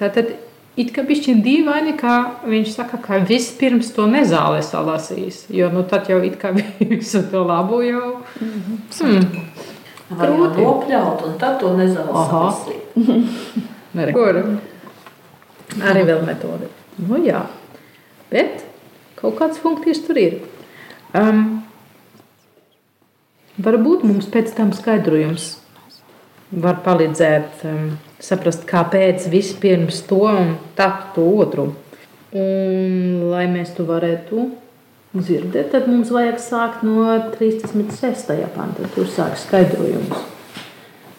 Tātad 0.00 0.32
it 0.80 0.92
kā 0.96 1.04
bišķi 1.04 1.36
dīvaini, 1.44 1.92
ka 2.00 2.14
viņš 2.48 2.72
saka, 2.72 3.00
ka 3.04 3.20
vispirms 3.28 3.90
to 3.96 4.06
nezālē 4.08 4.62
salasīs. 4.64 5.44
Jo 5.52 5.68
nu, 5.74 5.84
tad 5.88 6.08
jau 6.08 6.20
it 6.24 6.38
kā 6.40 6.54
visu 6.92 7.22
to 7.32 7.44
labu 7.44 7.82
jau. 7.84 8.08
Hmm. 8.40 9.44
Var 10.10 10.32
jau 10.32 10.48
nopļaut, 10.56 11.26
un 11.28 11.36
tad 11.38 11.60
to 11.60 11.74
nezāles 11.76 12.16
Aha. 12.24 12.42
salasīt. 12.48 13.60
Kur? 14.16 14.40
Arī 15.86 16.02
vēl 16.08 16.24
metode. 16.26 16.70
Nu, 16.98 17.20
jā. 17.22 17.44
Bet 18.30 18.64
kaut 19.20 19.36
kāds 19.38 19.60
funkcijas 19.62 20.00
tur 20.06 20.18
ir. 20.18 20.40
Um, 21.16 21.60
varbūt 23.60 24.06
mums 24.06 24.28
pēc 24.30 24.52
tam 24.56 24.72
skaidrojums 24.74 25.52
var 26.50 26.80
palīdzēt 26.86 27.64
um, 27.68 27.90
saprast, 28.20 28.66
kāpēc 28.68 29.28
vispirms 29.32 30.02
to 30.08 30.24
un 30.28 30.56
tad 30.78 31.12
to 31.16 31.24
otru. 31.42 31.70
Un, 32.30 33.30
lai 33.32 33.46
mēs 33.50 33.72
to 33.74 33.86
varētu 33.88 34.44
dzirdēt, 35.16 35.72
tad 35.72 35.88
mums 35.90 36.12
vajag 36.14 36.38
sākt 36.38 36.84
no 36.86 37.08
36. 37.34 38.36
panta. 38.54 38.86
Tur 38.94 39.08
sākas 39.10 39.48
skaidrojums 39.48 40.28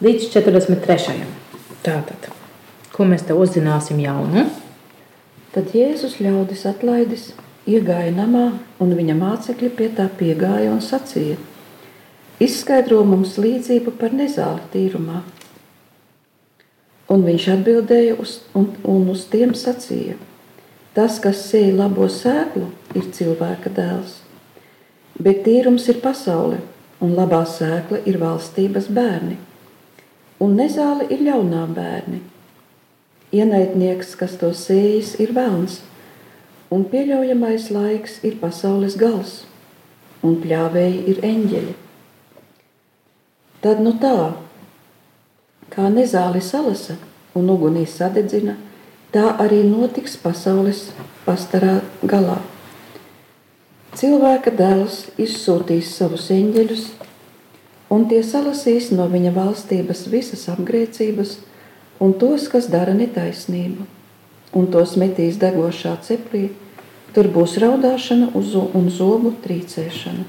līdz 0.02 0.30
43. 0.32 1.26
Tātad, 1.82 2.30
ko 2.94 3.06
mēs 3.06 3.26
te 3.28 3.36
uzzināsim 3.36 4.00
jaunu? 4.02 4.46
Tad 5.52 5.74
Jēzus 5.76 6.16
ļaudis 6.22 6.64
atlaidis, 6.70 7.26
iegāja 7.68 8.14
namā, 8.16 8.46
un 8.80 8.94
viņa 8.96 9.16
mācekļi 9.18 9.70
pie 9.76 9.90
tā 9.92 10.08
piegāja 10.18 10.72
un 10.72 10.80
sacīja: 10.80 11.36
Izskaidro 12.42 13.02
mums 13.06 13.36
līdzību 13.38 13.92
par 14.00 14.16
nezāli 14.16 14.64
tīrumā. 14.72 15.20
Un 17.10 17.24
viņš 17.26 17.48
atbildēja 17.56 18.18
uz, 18.22 18.38
un, 18.54 18.68
un 18.88 19.08
uz 19.10 19.24
tiem 19.32 19.54
sacīja: 19.58 20.14
Tas, 20.94 21.18
kas 21.24 21.40
sēž 21.48 21.72
labo 21.78 22.06
sēklu, 22.06 22.68
ir 22.94 23.08
cilvēka 23.16 23.72
dēls. 23.72 24.20
Bet 25.22 25.42
tīrums 25.46 25.88
ir 25.88 26.02
pasaule, 26.04 26.60
un 27.02 27.14
labā 27.16 27.42
sēkla 27.48 28.02
ir 28.08 28.18
valstības 28.22 28.88
bērni. 28.92 29.38
Un 30.42 30.56
nezāle 30.58 31.06
ir 31.12 31.22
ļaunā 31.26 31.66
bērni. 31.74 32.20
Ienaidnieks, 33.32 34.14
kas 34.20 34.36
to 34.40 34.50
sējas, 34.56 35.14
ir 35.22 35.32
vēlns, 35.36 35.80
un 36.72 36.84
pieļaujamais 36.92 37.70
laiks 37.72 38.18
ir 38.26 38.36
pasaules 38.40 38.98
gals, 39.00 39.42
un 40.20 40.36
pļāvēji 40.42 41.04
ir 41.12 41.22
eņģeļi. 41.28 41.74
Tad 43.62 43.80
nu 43.80 43.94
tā, 44.02 44.32
kā 45.70 45.88
nezāli 45.92 46.42
salasa 46.42 46.96
un 47.38 47.50
ugunī 47.52 47.84
sadedzina, 47.88 48.56
tā 49.12 49.36
arī 49.44 49.62
notiks 49.68 50.16
pasaules 50.20 50.88
pastarā 51.26 51.80
galā. 52.02 52.40
Cilvēka 53.92 54.52
dēls 54.56 55.04
izsūtīs 55.20 55.92
savus 55.98 56.30
eņģeļus, 56.32 56.84
un 57.92 58.06
tie 58.08 58.22
salasīs 58.24 58.90
no 58.96 59.06
viņa 59.12 59.34
valstības 59.36 60.06
visas 60.12 60.46
apgrēcības 60.48 61.36
un 62.00 62.14
tos, 62.18 62.48
kas 62.48 62.70
dara 62.72 62.96
netaisnību, 62.96 63.84
un 64.56 64.68
tos 64.72 64.96
metīs 65.00 65.36
degošā 65.40 65.98
ceplī, 66.06 66.48
tur 67.12 67.28
būs 67.32 67.58
raudāšana 67.60 68.32
un 68.34 68.88
zobu 68.90 69.36
trīcēšana. 69.44 70.24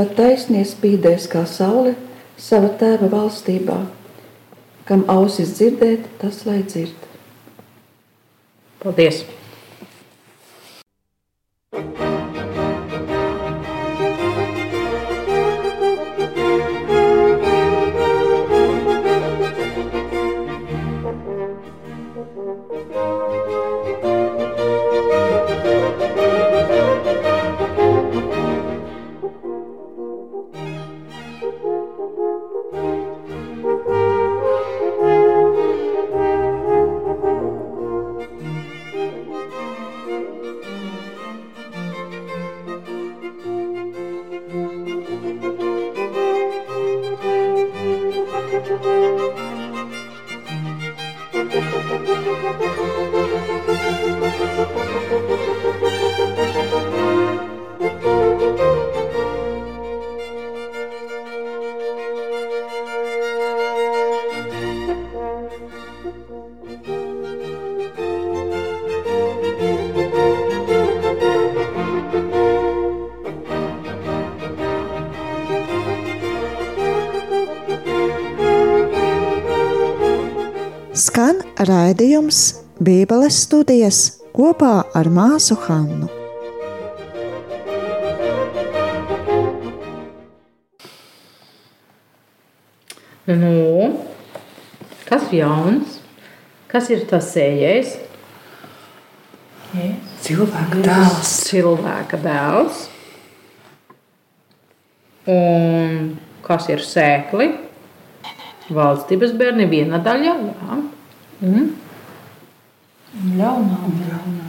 Tad 0.00 0.14
taisnie 0.16 0.62
spīdēs 0.64 1.26
kā 1.28 1.42
saule 1.44 1.90
sava 2.40 2.70
tēva 2.80 3.10
valstībā, 3.12 3.74
kam 4.88 5.02
ausis 5.12 5.52
dzirdēt, 5.58 6.06
tas 6.22 6.38
lai 6.48 6.62
dzird. 6.62 7.04
Paldies! 8.80 9.20
Skan 81.00 81.38
raidījums 81.64 82.38
Bībeles 82.84 83.38
studijas 83.46 84.00
kopā 84.36 84.82
ar 84.98 85.08
māsu 85.08 85.54
Hannu. 85.62 86.10
Nu, 93.30 93.86
kas 95.08 95.30
jauns? 95.32 95.96
Kas 96.68 96.92
ir 96.92 97.06
tas 97.08 97.32
sējējs? 97.32 97.96
Cilvēka 100.26 100.84
dēls. 100.84 101.32
Cilvēka 101.48 102.20
dēls. 102.26 102.84
Un 105.30 106.14
kas 106.44 106.68
ir 106.76 106.84
sēkli? 106.84 107.69
Valstības 108.70 109.32
bērni 109.38 109.66
viena 109.70 109.98
daļa. 110.02 110.34
Jā. 110.46 110.78
Mm. 111.40 111.70
Ļaunā 113.40 113.78
bērna. 113.98 114.46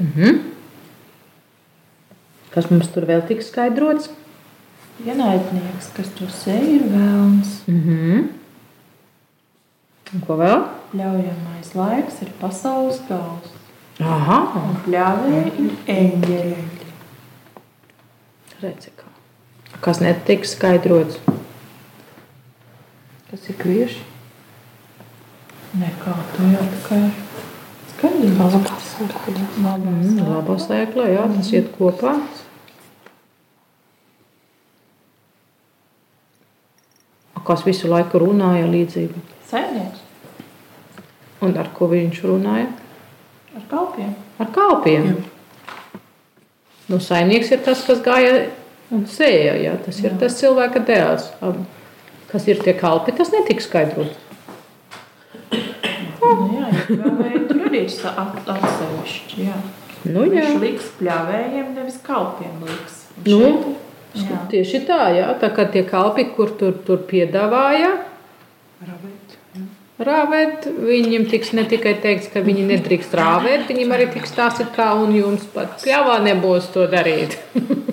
Mhm. 0.00 0.38
Kas 2.52 2.68
mums 2.70 2.88
tur 2.92 3.04
vēl 3.08 3.22
tika 3.28 3.44
skaidrots? 3.44 4.10
Ienaidnieks, 5.02 5.88
kas 5.96 6.08
to 6.18 6.28
sēž, 6.28 6.66
ir 6.78 6.84
vēlams. 6.92 7.52
Mhm. 7.68 8.28
Un 10.12 10.20
ko 10.26 10.36
vēl? 10.36 10.66
Ļaujamais 10.96 11.70
laiks 11.74 12.20
ir 12.22 12.28
pasaules 12.40 13.00
gals. 13.08 13.48
Aha, 14.00 14.38
Un 14.60 14.76
pļāvēji 14.84 15.52
ir 15.64 15.72
eņģeļi. 15.86 16.68
redzi 18.62 18.90
kā. 18.96 19.08
Kas 19.80 20.00
netika 20.00 20.46
skaidrots? 20.46 21.18
Tas 23.32 23.48
ir 23.48 23.56
kvieši. 23.58 24.02
Nekā 25.80 26.14
to 26.36 26.46
jau 26.52 26.64
tikai 26.76 27.02
skaidrs. 27.94 28.34
Mm, 29.62 30.18
Labā 30.28 30.56
sēklā, 30.60 31.06
jā, 31.14 31.24
tas 31.32 31.48
iet 31.56 31.70
kopā. 31.78 32.12
Kas 37.42 37.64
visu 37.66 37.88
laiku 37.90 38.20
runāja 38.22 38.68
līdzību? 38.70 39.18
Saimnieks 39.50 39.98
Un 41.42 41.56
ar 41.58 41.72
ko 41.74 41.88
viņš 41.90 42.20
runāja? 42.28 42.68
ar 43.58 43.64
kalpiem. 43.68 44.12
Ar 44.40 44.46
kalpiem. 44.54 45.08
Nu, 46.88 47.00
saimnieks 47.02 47.50
ir 47.52 47.58
tas, 47.66 47.82
kas 47.86 47.98
gāja 48.04 48.36
un 48.94 49.02
sēja. 49.10 49.56
Jā. 49.58 49.72
Tas 49.84 49.98
ir 50.04 50.14
tas 50.20 50.36
cilvēka 50.38 50.84
dēls. 50.86 51.26
Ab- 51.42 51.64
Kas 52.32 52.48
ir 52.48 52.60
tie 52.64 52.72
kalpi, 52.76 53.12
tas 53.16 53.32
netika 53.34 53.64
skaidrots. 53.64 54.16
Nu, 56.22 56.46
jā, 56.56 56.68
pļāvēji 56.88 57.40
tur 57.48 57.64
arī 57.68 57.82
ir 57.84 58.06
atsevišķi. 58.54 59.46
Jā. 59.48 59.58
Nu, 60.08 60.24
jā. 60.26 60.46
Viņš 60.46 60.62
liks 60.62 60.86
pļāvējiem, 60.98 61.74
nevis 61.76 61.98
kalpiem 62.06 62.62
liks. 62.64 63.02
Nu, 63.26 63.74
jā. 64.16 64.38
Tieši 64.52 64.80
tā, 64.88 65.02
jā. 65.18 65.28
tā 65.42 65.52
kā 65.52 65.68
tie 65.74 65.84
kalpi, 65.88 66.30
kur 66.36 66.54
tur, 66.58 66.78
tur 66.86 67.04
piedāvāja 67.10 67.92
rāvēt, 70.02 70.66
viņiem 70.66 71.26
tiks 71.30 71.52
ne 71.56 71.64
tikai 71.68 71.94
teikts, 72.02 72.30
ka 72.32 72.42
viņi 72.44 72.64
nedrīkst 72.70 73.14
rāvēt, 73.18 73.66
viņiem 73.70 73.94
arī 73.94 74.08
tiks 74.14 74.32
stāstīt, 74.34 74.72
kā 74.76 74.92
un 74.98 75.14
jums 75.16 75.44
pat 75.54 75.78
pļāvā 75.82 76.18
nebūs 76.26 76.70
to 76.74 76.86
darīt. 76.90 77.36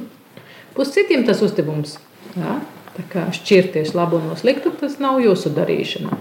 Būs 0.76 0.94
citiem 0.96 1.26
tas 1.28 1.44
uzdevums. 1.46 1.98
Jā? 2.38 2.60
Tā 3.00 3.06
kā 3.08 3.22
šķirties 3.32 3.94
labu 3.96 4.20
no 4.20 4.36
sliktu, 4.36 4.74
tas 4.76 4.98
nav 5.00 5.22
jūsu 5.24 5.54
darīšana. 5.56 6.18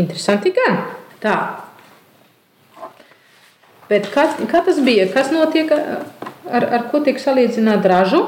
Interesanti 0.00 0.52
gan. 0.56 0.78
Tā. 1.20 1.36
Bet 3.90 4.08
kā, 4.14 4.24
kā 4.50 4.62
tas 4.66 4.80
bija? 4.82 5.06
Kas 5.12 5.28
notiek 5.34 5.70
ar, 5.76 6.64
ar 6.64 6.86
ko 6.90 7.02
tiek 7.06 7.20
salīdzināt 7.22 7.84
ražu? 7.86 8.22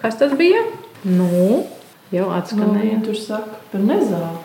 Kas 0.00 0.16
tas 0.20 0.32
bija? 0.38 0.62
Nu, 1.04 1.66
jau 2.14 2.28
Nu, 2.30 2.36
atskanēja. 2.38 2.84
viņi 2.86 3.02
tur 3.04 3.18
saka 3.18 3.58
par 3.72 3.82
nezāli. 3.84 4.38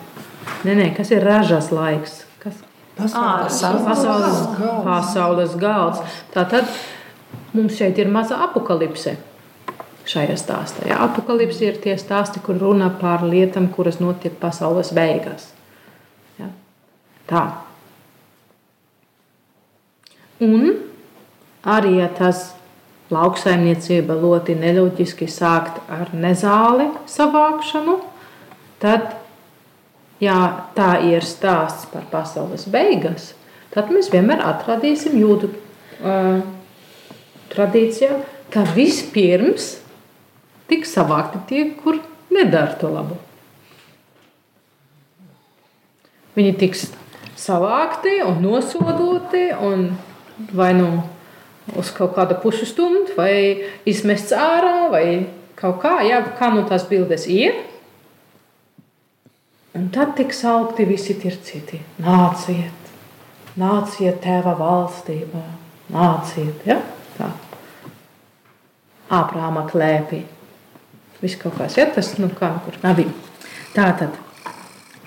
Nē, 0.66 0.74
nē, 0.76 0.88
kas 0.96 1.10
ir 1.14 1.24
ražas 1.24 1.70
laiks? 1.74 2.24
Kas? 2.42 2.58
Pasaules 2.96 3.62
Pasaules, 3.86 4.42
pasaules 4.84 5.56
galds. 5.60 6.02
Tātad 6.34 6.68
mums 7.54 7.76
šeit 7.78 7.98
ir 7.98 8.08
maza 8.12 8.38
apakalipse. 8.46 9.16
Šajā 10.06 10.36
stāstā. 10.38 10.84
Jā, 10.86 11.00
apakalipse 11.02 11.64
ir 11.66 11.78
tie 11.82 11.96
stāsti, 11.98 12.38
kur 12.44 12.60
runa 12.60 12.92
par 13.00 13.24
lietām, 13.26 13.66
kuras 13.74 13.98
notiek 13.98 14.36
pasaules 14.38 14.92
beigās. 14.94 15.48
Jā. 16.38 16.50
Tā. 17.26 17.42
Un 20.46 20.76
arī 21.66 21.96
ja 21.98 22.06
tas 22.14 22.52
lauksaimniecība 23.10 24.14
ļoti 24.18 24.54
neloģiski 24.60 25.26
sākt 25.30 25.80
ar 25.90 26.12
nezāli 26.14 26.86
savākšanu, 27.10 27.96
tad, 28.82 29.08
ja 30.22 30.38
tā 30.76 30.92
ir 31.06 31.26
stāsts 31.26 31.88
par 31.90 32.06
pasaules 32.12 32.66
beigas, 32.70 33.32
tad 33.74 33.90
mēs 33.94 34.12
vienmēr 34.14 34.42
atradīsim 34.42 35.18
jūdu 35.18 35.50
uh, 35.50 36.40
tradīcijā, 37.50 38.20
ka 38.54 38.62
vispirms 38.76 39.76
tiks 40.70 40.94
savākti 40.96 41.42
tie, 41.48 41.64
kur 41.80 42.00
nedara 42.32 42.76
to 42.80 42.90
labu. 42.92 43.18
Viņi 46.36 46.52
tiks 46.60 46.88
savākti 47.40 48.18
un 48.26 48.42
nosodoti, 48.44 49.48
un 49.56 49.88
vai 50.56 50.72
nu 50.76 50.90
uz 51.76 51.90
kaut 51.96 52.14
kādu 52.16 52.36
pušu 52.42 52.68
stundu, 52.68 53.14
vai 53.16 53.64
izmests 53.88 54.34
ārā, 54.36 54.90
vai 54.92 55.06
kaut 55.58 55.80
kā, 55.82 55.98
jā, 56.06 56.20
kā 56.38 56.50
nu 56.54 56.66
tās 56.68 56.84
bildes 56.90 57.26
ir. 57.32 57.56
Un 59.76 59.88
tad 59.92 60.14
tiks 60.16 60.44
augti 60.48 60.86
visi 60.88 61.16
tie 61.20 61.32
citi. 61.44 61.80
Nāciet, 62.00 62.92
nāciet 63.60 64.22
tēva 64.24 64.54
valstībā, 64.56 65.42
nāciet, 65.92 66.64
ja? 66.68 66.80
tā. 67.18 67.32
Ābrāma 69.16 69.66
klēpī. 69.68 70.24
Viss 71.22 71.38
kaut 71.40 71.56
kāds, 71.56 71.78
ja 71.80 71.88
tas, 71.92 72.12
nu 72.20 72.28
kā, 72.32 72.52
kur 72.64 72.76
nav. 72.82 73.00
Tā 73.76 73.90
tad. 73.98 74.22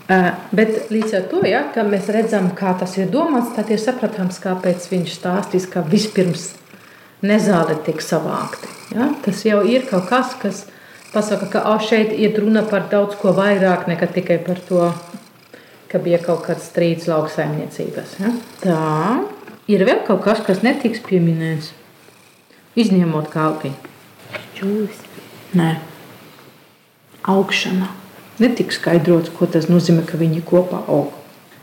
Uh, 0.09 0.31
bet 0.57 0.89
līdz 0.89 1.11
ar 1.19 1.25
to, 1.29 1.43
ja, 1.45 1.61
ka 1.73 1.83
mēs 1.85 2.07
redzam, 2.09 2.47
kā 2.57 2.71
tas 2.79 2.95
ir 2.97 3.11
domāts, 3.13 3.51
tad 3.53 3.69
ir 3.69 3.77
sapratāms, 3.81 4.39
kāpēc 4.41 4.87
viņš 4.89 5.13
stāstīs, 5.19 5.67
ka 5.69 5.83
vispirms 5.85 6.47
nezāle 7.21 7.75
tiek 7.85 8.01
savākti. 8.01 8.71
Ja? 8.95 9.11
Tas 9.21 9.43
jau 9.45 9.61
ir 9.69 9.85
kaut 9.89 10.07
kas, 10.09 10.33
kas 10.41 10.63
pasaka, 11.13 11.49
ka 11.53 11.63
oh, 11.69 11.77
šeit 11.81 12.13
ir 12.17 12.33
runa 12.41 12.63
par 12.65 12.87
daudz 12.89 13.19
ko 13.21 13.35
vairāk 13.37 13.85
nekā 13.89 14.09
tikai 14.15 14.39
par 14.45 14.61
to, 14.65 14.87
ka 15.89 16.01
bija 16.01 16.17
kaut 16.23 16.41
kāds 16.47 16.69
strīds 16.71 17.09
lauksaimniecības. 17.09 18.15
Ja? 18.23 18.33
Tā 18.63 18.79
ir 19.69 19.85
vēl 19.85 20.01
kaut 20.07 20.23
kas, 20.25 20.41
kas 20.45 20.63
netiks 20.65 21.05
pieminēts, 21.05 21.69
izņemot 22.79 23.29
kalpi. 23.33 23.75
Jūs. 24.59 25.05
Nē, 25.57 25.69
augšana. 27.23 27.89
Netiks 28.39 28.79
skaidrots, 28.79 29.31
ko 29.35 29.47
tas 29.51 29.67
nozīmē, 29.67 30.05
ka 30.07 30.19
viņi 30.19 30.43
kopā 30.47 30.83
aug. 30.87 31.15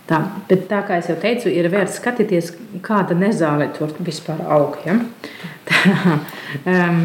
Tā, 0.06 0.20
bet 0.46 0.68
tā 0.70 0.84
kā 0.86 1.00
jau 1.02 1.16
teicu, 1.18 1.50
ir 1.50 1.66
vērts 1.72 1.96
skatīties, 1.98 2.52
kāda 2.84 3.16
nezāle 3.18 3.66
tur 3.74 3.90
vispār 4.06 4.44
aug. 4.54 4.76
Ja? 4.86 5.00
Tā, 5.66 6.18
um, 6.70 7.00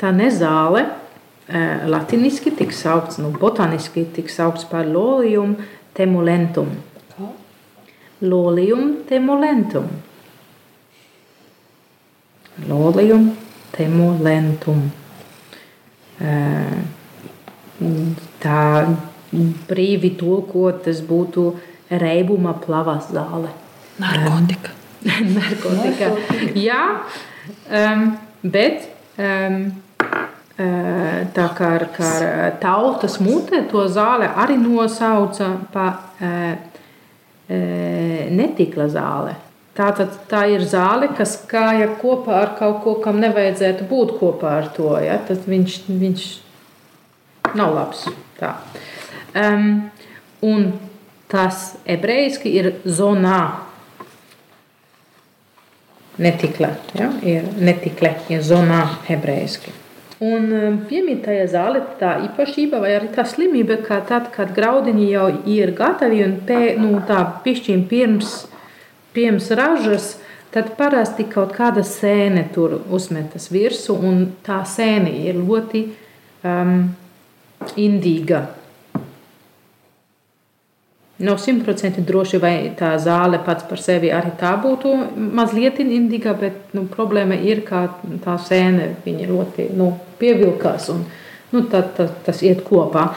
tā 0.00 0.10
nezāle 0.10 0.82
uh, 0.88 1.84
latīniski 1.86 2.50
tiek 2.58 2.74
saukts, 2.74 3.20
nu, 3.22 3.30
botāniski 3.30 4.02
tiek 4.16 4.32
saukts 4.32 4.66
par 4.66 4.88
lolium 4.90 5.54
temulentum. 5.94 6.74
Lolium 8.26 9.04
temulentum. 9.06 9.86
Lolium 12.66 13.34
temulentum. 13.76 14.88
Tā 18.40 18.60
brīvi 19.68 20.12
tulkot, 20.16 20.82
tas 20.86 21.02
būtu 21.04 21.46
reibuma 21.90 22.54
plavas 22.62 23.10
zāle. 23.12 23.52
Narkotika. 24.02 24.72
Narkotika. 25.06 26.10
Jā, 26.58 26.82
um, 27.68 28.06
bet 28.42 28.88
um, 29.20 29.60
tā 30.56 31.46
kā 31.56 31.72
ar, 31.76 31.86
kā 31.92 32.10
ar 32.24 32.56
tautas 32.62 33.18
mutē 33.20 33.66
to 33.70 33.84
zāle 33.92 34.28
arī 34.32 34.56
nosauca 34.60 35.50
par 35.72 35.92
uh, 36.20 36.56
uh, 36.56 38.22
netikla 38.32 38.88
zāle. 39.76 39.96
Tātad 39.96 40.28
tā 40.28 40.46
ir 40.48 40.62
zāle, 40.64 41.08
kas 41.16 41.36
kāja 41.46 41.98
kopā 42.00 42.42
ar 42.42 42.56
kaut 42.58 42.82
ko, 42.82 43.00
kam 43.02 43.20
nevajadzētu 43.20 43.84
būt 43.88 44.18
kopā 44.18 44.62
ar 44.62 44.68
to. 44.74 44.98
Ja? 45.00 45.18
Tad 45.18 45.46
viņš, 45.46 45.88
viņš 45.88 46.40
nav 47.54 47.74
labs. 47.74 48.06
Tā. 48.38 48.56
Um, 49.34 49.90
un 50.42 50.72
tas 51.28 51.76
ebrejiski 51.86 52.48
ir 52.56 52.74
zonā. 52.84 53.62
Netikle, 56.18 56.70
ja? 56.96 57.10
ir 57.22 57.44
netikle, 57.60 58.14
ir 58.30 58.40
zonā 58.40 58.86
ebrejiski. 59.08 59.70
Un 60.16 60.48
piemītajā 60.88 61.44
zāle 61.52 61.82
tā 62.00 62.14
īpašība 62.24 62.80
vai 62.80 62.94
arī 62.96 63.10
tā 63.12 63.26
slimība, 63.28 63.76
ka 63.84 64.00
tad, 64.00 64.30
kad 64.32 64.54
graudiņi 64.56 65.10
jau 65.10 65.26
ir 65.44 65.74
gatavi 65.76 66.22
un 66.24 66.38
pē, 66.48 66.78
nu, 66.80 67.02
tā 67.04 67.20
pišķīm 67.44 67.84
pirms, 67.90 68.46
pirms 69.16 69.48
ražas, 69.56 70.16
tad 70.52 70.74
parasti 70.76 71.26
kaut 71.32 71.54
kāda 71.56 71.84
sēne 71.84 72.46
tur 72.54 72.78
uzmetas 72.92 73.48
virsū 73.52 73.96
un 73.96 74.22
tā 74.44 74.60
sēne 74.68 75.12
ir 75.24 75.40
ļoti 75.40 75.82
um, 76.44 76.78
indīga. 77.80 78.44
Nav 81.16 81.38
simtprocentīgi 81.40 82.04
droši, 82.04 82.38
vai 82.40 82.54
tā 82.76 82.90
zāle 83.00 83.38
pats 83.44 83.64
par 83.68 83.80
sevi 83.80 84.10
arī 84.12 84.34
tā 84.36 84.52
būtu 84.60 84.90
mazliet 85.16 85.78
indīga, 85.80 86.34
bet 86.36 86.74
nu, 86.76 86.84
problēma 86.92 87.38
ir, 87.40 87.62
ka 87.64 87.86
tā 88.24 88.36
sēne 88.36 88.90
viņa 89.04 89.28
ļoti 89.30 89.70
nu, 89.78 89.94
pievilkās 90.20 90.90
un 90.92 91.06
nu, 91.54 91.64
tad, 91.72 91.94
tad, 91.96 92.18
tas 92.26 92.44
iet 92.44 92.60
kopā. 92.68 93.08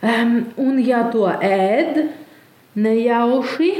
Um, 0.00 0.36
un 0.62 0.78
ja 0.86 1.02
to 1.10 1.26
ēd 1.30 1.98
nejauši, 2.78 3.72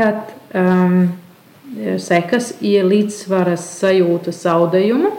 tad 0.00 0.32
um, 0.56 1.10
sekas 2.00 2.54
ir 2.64 2.88
līdzsvaras 2.88 3.64
sajūta 3.78 4.32
zaudējumu 4.34 5.12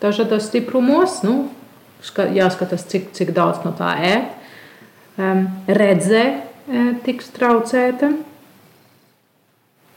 dažādos 0.00 0.46
stiprumos. 0.48 1.20
Nu, 1.26 1.48
jāskatās, 2.32 2.86
cik, 2.88 3.10
cik 3.16 3.34
daudz 3.36 3.64
no 3.66 3.74
tā 3.76 3.92
ēd 4.14 4.36
redzē 5.66 6.24
tiks 7.04 7.32
traucēta, 7.34 8.12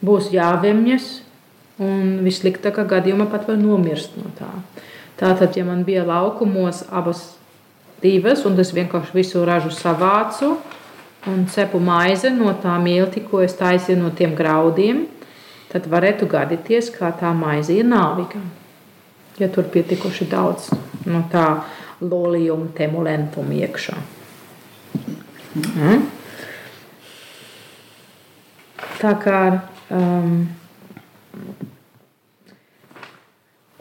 būs 0.04 0.32
jāvemjas, 0.34 1.22
un 1.80 2.20
vissliktākā 2.26 2.84
gadījumā 2.90 3.30
pat 3.32 3.48
var 3.48 3.60
nomirst 3.62 4.18
no 4.20 4.34
tā. 4.38 4.50
Tātad, 5.20 5.56
ja 5.56 5.64
man 5.64 5.86
bija 5.88 6.04
laukumos 6.08 6.84
abas 6.92 7.38
divas, 8.04 8.44
un 8.50 8.60
es 8.60 8.74
vienkārši 8.76 9.16
visu 9.16 9.46
ražu 9.48 9.72
savācu 9.72 10.58
un 11.28 11.46
cepu 11.48 11.80
maizi 11.80 12.32
no 12.36 12.52
tā 12.60 12.76
milti, 12.84 13.24
ko 13.24 13.42
es 13.44 13.56
taisīju 13.60 14.00
no 14.02 14.12
tiem 14.16 14.36
graudiem, 14.36 15.06
tad 15.72 15.88
varētu 15.90 16.28
gadīties, 16.30 16.92
kā 16.94 17.14
tā 17.20 17.32
maize 17.36 17.74
ir 17.76 17.88
nāviga. 17.88 18.42
Ja 19.40 19.50
tur 19.50 19.66
pietikuši 19.74 20.28
daudz 20.30 20.70
no 21.10 21.24
tā 21.32 21.48
lolījuma, 22.04 22.70
temulentuma 22.78 23.56
iekšā. 23.64 23.96
Mm. 25.54 26.04
Tā 29.00 29.14
kā 29.24 29.40
um, 29.94 30.36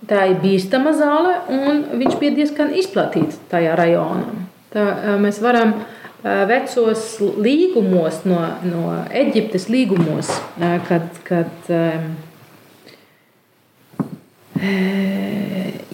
tā 0.08 0.24
ir 0.30 0.38
bīstama 0.42 0.94
zāle, 0.96 1.34
un 1.52 1.84
viņš 2.00 2.16
bija 2.22 2.36
diezgan 2.38 2.72
izplatīts 2.78 3.42
tajā 3.52 3.76
rajonā. 3.78 4.30
Tā, 4.72 4.86
uh, 4.88 5.18
mēs 5.20 5.42
varam 5.44 5.76
uh, 5.76 6.01
vecos 6.22 7.06
līgumos, 7.20 8.22
no, 8.28 8.40
no 8.66 8.82
Eģiptes 9.10 9.68
līgumos, 9.72 10.30
uh, 10.58 10.76
kad, 10.86 11.08
kad 11.26 11.72
um, 11.74 12.12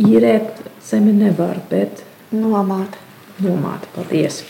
īrēt 0.09 0.64
zemi 0.85 1.14
nevar, 1.17 1.61
bet 1.71 2.05
nomāt. 2.35 2.99
Nomāt, 3.38 3.85
paldies. 3.95 4.43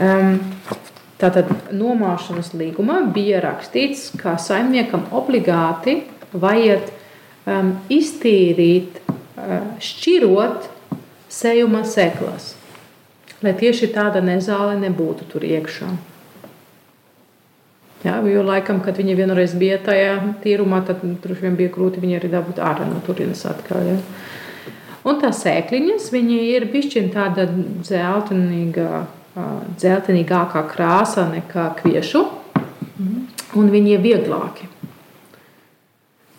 Um, 0.00 0.38
Tātad 1.20 1.50
nomāšanas 1.76 2.54
līgumā 2.56 3.02
bija 3.12 3.42
rakstīts, 3.44 4.06
ka 4.16 4.38
saimniekam 4.40 5.02
obligāti 5.12 5.98
vajag 6.32 6.86
um, 7.44 7.74
iztīrīt, 7.92 8.96
uh, 9.04 9.66
šķirot 9.84 10.70
sejuma 11.28 11.82
seklas, 11.84 12.54
lai 13.44 13.54
tieši 13.56 13.90
tāda 13.94 14.22
nezāle 14.24 14.78
nebūtu 14.80 15.28
tur 15.30 15.46
iekšā. 15.46 15.90
Jā, 18.00 18.16
jo 18.24 18.42
laikam, 18.46 18.80
kad 18.80 18.96
viņi 18.96 19.14
vienreiz 19.18 19.52
bija 19.60 19.76
tajā 19.84 20.14
tīrumā, 20.40 20.80
tad 20.88 21.02
droši 21.04 21.44
vien 21.44 21.56
bija 21.58 21.72
grūti 21.74 22.00
viņu 22.00 22.16
arī 22.16 22.30
dabūt 22.32 22.60
ārā 22.64 22.86
no 22.88 23.02
turienes 23.04 23.44
atkal. 23.48 23.82
Ja. 23.84 23.98
Un 25.04 25.20
tās 25.20 25.42
sēkliņas, 25.44 26.08
viņi 26.12 26.38
ir 26.54 26.68
bišķiņ 26.72 27.10
tāda 27.12 27.48
dzeltenīga 27.50 29.04
dzeltenīgākā 29.78 30.64
krāsā 30.72 31.26
nekā 31.30 31.70
kviešu, 31.80 32.24
un 33.58 33.70
viņi 33.70 33.94
ir 33.94 34.02
vieglāki 34.02 34.66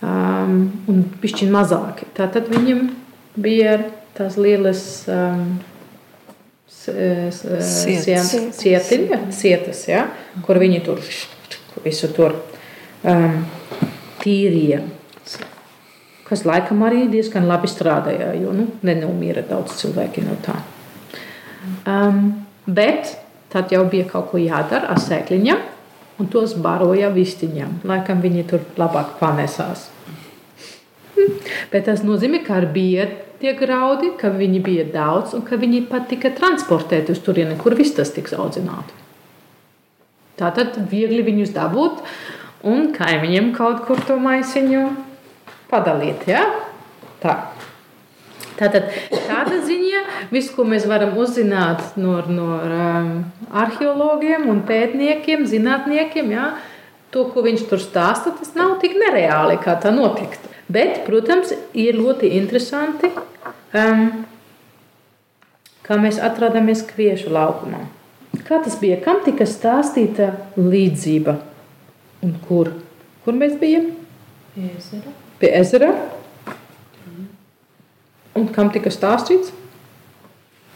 um, 0.03 0.57
un 0.91 1.03
pišķiņi 1.23 1.53
mazāki. 1.53 2.09
Tātad 2.17 2.49
viņam 2.51 2.89
bija 3.39 3.77
tās 4.17 4.37
lielas 4.39 4.83
um, 5.11 5.59
cietiņa, 8.57 9.21
cietas, 9.35 9.85
ja, 9.89 10.05
kur 10.45 10.59
viņi 10.61 10.81
tur 10.85 11.01
visu 11.85 12.09
tur 12.15 12.37
um, 13.03 13.41
tīrīja. 14.23 14.81
Kas 16.27 16.45
laikam 16.47 16.85
arī 16.87 17.09
diezgan 17.11 17.43
labi 17.49 17.67
strādāja, 17.67 18.31
jo 18.39 18.53
nu, 18.55 18.69
nenomira 18.87 19.43
daudz 19.43 19.75
cilvēki 19.81 20.23
no 20.23 20.37
tā. 20.45 20.55
Um, 21.85 22.31
Bet 22.65 23.17
tad 23.49 23.71
jau 23.73 23.85
bija 23.89 24.05
kaut 24.09 24.29
ko 24.31 24.39
jādara 24.39 24.91
ar 24.93 24.99
sēkliņām, 25.01 25.63
un 26.21 26.29
tos 26.29 26.53
baroja 26.61 27.09
vistiņām. 27.13 27.81
Laikam 27.89 28.21
viņi 28.21 28.45
tur 28.51 28.61
labāk 28.77 29.17
panesās. 29.19 29.87
Hm. 31.15 31.39
Bet 31.73 31.87
tas 31.89 32.05
nozīmē, 32.05 32.43
ka 32.45 32.61
bija 32.69 33.09
tie 33.41 33.53
graudi, 33.57 34.13
ka 34.19 34.31
viņi 34.33 34.61
bija 34.63 34.87
daudz 34.93 35.35
un 35.37 35.45
ka 35.47 35.59
viņi 35.59 35.85
pat 35.91 36.07
tika 36.11 36.31
transportēti 36.37 37.15
uz 37.15 37.21
turieni, 37.25 37.57
kur 37.59 37.75
viss 37.77 37.97
tas 37.97 38.13
tiks 38.13 38.35
audzināts. 38.37 38.97
Tā 40.39 40.49
tad 40.55 40.77
viegli 40.89 41.21
viņus 41.25 41.53
dabūt 41.53 42.01
un 42.65 42.91
kaimiņiem 42.95 43.51
kaut 43.57 43.83
kur 43.85 43.99
to 44.07 44.17
maisiņu 44.21 44.85
padalīt. 45.69 46.25
Ja? 46.29 46.45
Tā. 47.21 47.35
Tātad 48.61 48.91
tāda 49.09 49.57
ziņa, 49.65 50.01
viss, 50.29 50.51
ko 50.53 50.65
mēs 50.69 50.85
varam 50.89 51.15
uzzināt 51.17 51.95
no, 51.97 52.19
no 52.29 52.47
um, 52.61 53.11
arheologiem 53.57 54.45
un 54.51 54.61
pētniekiem, 54.67 55.47
zinātniekiem, 55.49 56.29
ja, 56.35 56.51
to, 57.13 57.25
ko 57.33 57.41
viņš 57.45 57.65
tur 57.71 57.81
stāsta, 57.81 58.35
tas 58.37 58.53
nav 58.57 58.77
tik 58.83 58.97
nereāli, 59.01 59.57
kā 59.63 59.79
tā 59.81 59.93
notikt. 59.95 60.50
Bet, 60.71 61.01
protams, 61.07 61.51
ir 61.73 61.97
ļoti 61.97 62.29
interesanti, 62.37 63.09
um, 63.75 64.03
kā 65.85 65.97
mēs 65.99 66.19
atrodamies 66.21 66.85
Kviešu 66.91 67.33
laukumā. 67.33 67.85
Kā 68.47 68.61
tas 68.63 68.77
bija? 68.79 68.99
Kam 69.03 69.23
tika 69.25 69.47
stāstīta 69.49 70.31
līdzība? 70.59 71.37
Un 72.23 72.35
kur? 72.45 72.71
Kur 73.25 73.37
mēs 73.37 73.57
bijām? 73.59 73.89
Pie 74.53 74.69
ezera. 74.77 75.15
Pie 75.41 75.51
ezera. 75.57 75.91
Un 78.37 78.47
kam 78.55 78.71
tika 78.71 78.91
stāstīts? 78.93 79.51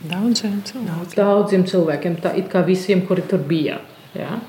Daudziem 0.06 0.60
cilvēkiem. 0.68 1.14
Daudziem 1.16 1.64
cilvēkiem, 1.70 2.18
tā 2.24 2.34
it 2.40 2.50
kā 2.52 2.62
visiem, 2.68 3.06
kuri 3.08 3.24
tur 3.30 3.42
bija. 3.48 3.80
Ja? 4.18 4.42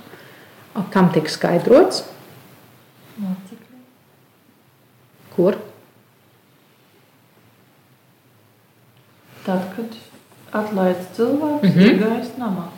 Kam 0.92 1.12
tika 1.14 1.32
skaidrots? 1.32 2.02
Mācekļi. 3.16 3.78
Kur? 5.36 5.58
Tad, 9.46 9.62
kad 9.76 9.98
atlaidz 10.56 11.04
cilvēku, 11.16 11.66
mm 11.66 11.70
-hmm. 11.70 11.98
gājis 12.00 12.32
namā. 12.40 12.70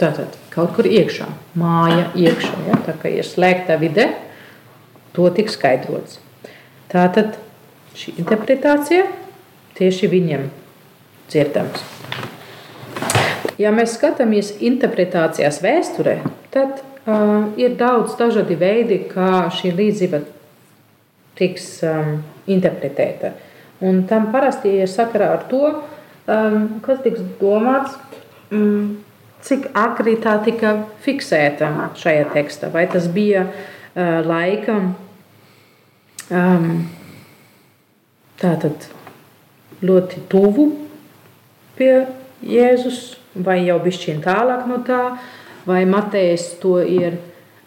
Tātad 0.00 0.36
kaut 0.50 0.74
kur 0.76 0.86
iekšā, 0.88 1.26
māja 1.54 2.10
iekšā. 2.16 2.56
Ja? 2.68 2.80
Tā 2.86 2.94
kā 3.02 3.12
ir 3.12 3.24
slēgta 3.24 3.76
vide, 3.80 4.08
to 5.12 5.30
tika 5.30 5.52
skaidrots. 5.52 6.18
Tātad 6.88 7.36
šī 7.94 8.16
interpretācija 8.18 9.06
tieši 9.78 10.08
viņam 10.08 10.50
dzirdams. 11.28 11.84
Ja 13.60 13.70
mēs 13.76 13.94
skatāmies 13.98 14.54
interpretācijās 14.60 15.60
vēsturē, 15.62 16.20
tad 16.50 16.80
uh, 16.80 17.52
ir 17.60 17.76
daudz 17.76 18.16
dažādi 18.18 18.56
veidi, 18.56 19.02
kā 19.10 19.50
šī 19.52 19.74
līdzība 19.76 20.22
tiks 21.40 21.80
um, 21.88 22.20
interpretēta. 22.50 23.32
Un 23.80 24.04
tam 24.08 24.28
parasti 24.34 24.74
ir 24.82 24.90
sakarā 24.92 25.30
ar 25.38 25.46
to, 25.48 25.64
um, 26.28 26.66
kas 26.84 27.00
tiks 27.04 27.22
domāts, 27.40 27.96
um, 28.52 28.98
cik 29.44 29.70
agri 29.78 30.18
tā 30.20 30.36
tika 30.44 30.74
fiksēta 31.04 31.70
šajā 31.96 32.28
tekstā. 32.34 32.68
Vai 32.74 32.84
tas 32.92 33.08
bija 33.08 33.46
uh, 33.48 34.20
laika 34.26 34.76
um, 36.28 36.70
tātad 38.40 38.90
ļoti 39.80 40.26
tuvu 40.28 40.68
pie 41.78 41.94
Jēzus, 42.44 43.16
vai 43.36 43.60
jau 43.66 43.78
bišķiņ 43.80 44.20
tālāk 44.24 44.68
no 44.68 44.80
tā, 44.84 45.00
vai 45.68 45.82
Matejs 45.88 46.46
to 46.60 46.78
ir 46.84 47.18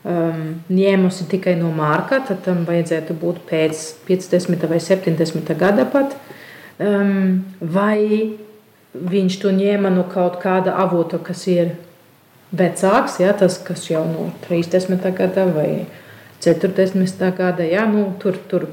um, 0.03 0.43
ņēmusi 0.69 1.27
tikai 1.31 1.55
no 1.59 1.71
Mārka, 1.75 2.21
tad 2.27 2.43
tam 2.45 2.63
vajadzētu 2.67 3.15
būt 3.19 3.43
pēc 3.49 3.83
50. 4.07 4.67
vai 4.69 4.79
70. 4.83 5.53
gada 5.59 5.87
pat. 5.89 6.15
Um, 6.81 7.43
vai 7.59 8.33
viņš 8.93 9.39
to 9.41 9.51
ņēma 9.53 9.91
no 9.93 10.05
kaut 10.09 10.39
kāda 10.41 10.75
avota, 10.83 11.19
kas 11.21 11.45
ir 11.49 11.75
vecāks, 12.53 13.17
ja, 13.23 13.33
tas, 13.37 13.57
kas 13.65 13.87
jau 13.89 14.03
no 14.05 14.29
30. 14.47 15.01
gada 15.17 15.45
vai 15.49 15.85
40. 16.43 17.23
gada, 17.37 17.65
ja, 17.65 17.85
nu, 17.89 18.11
tur, 18.21 18.37
tur, 18.49 18.67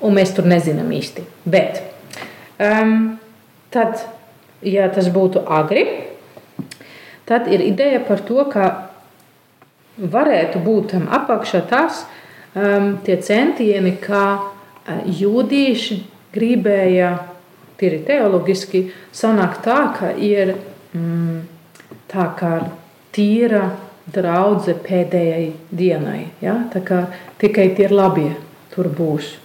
un 0.00 0.16
mēs 0.16 0.34
tur 0.34 0.48
nezinām 0.50 0.90
īsti. 0.94 1.26
Bet 1.46 1.82
um, 2.58 3.14
tad, 3.74 4.02
ja 4.64 4.88
tas 4.92 5.10
būtu 5.12 5.44
agri, 5.46 5.84
tad 7.28 7.46
ir 7.52 7.62
ideja 7.62 8.02
par 8.06 8.24
to, 8.26 8.42
ka 8.50 8.93
varētu 9.98 10.62
būt 10.64 10.90
tam 10.94 11.06
apakšā 11.12 11.62
tas 11.70 12.04
um, 12.54 12.96
centieni, 13.04 13.94
kā 14.02 14.26
uh, 14.40 15.04
jūdīši 15.06 16.00
gribēja 16.34 17.12
tīri 17.78 18.02
teoloģiski 18.06 18.84
sanākt 19.14 19.62
tā, 19.66 19.78
ka 19.98 20.12
ir 20.18 20.56
mm, 20.94 21.40
tā 22.10 22.26
kā 22.38 22.56
tīra 23.14 23.68
draudzene 24.14 24.82
pēdējai 24.84 25.46
dienai. 25.70 26.26
Ja? 26.42 26.58
Tā 26.72 26.82
kā 26.84 27.00
tikai 27.40 27.70
tie 27.78 27.88
labie 27.90 28.34
tur 28.74 28.90
būs. 28.90 29.38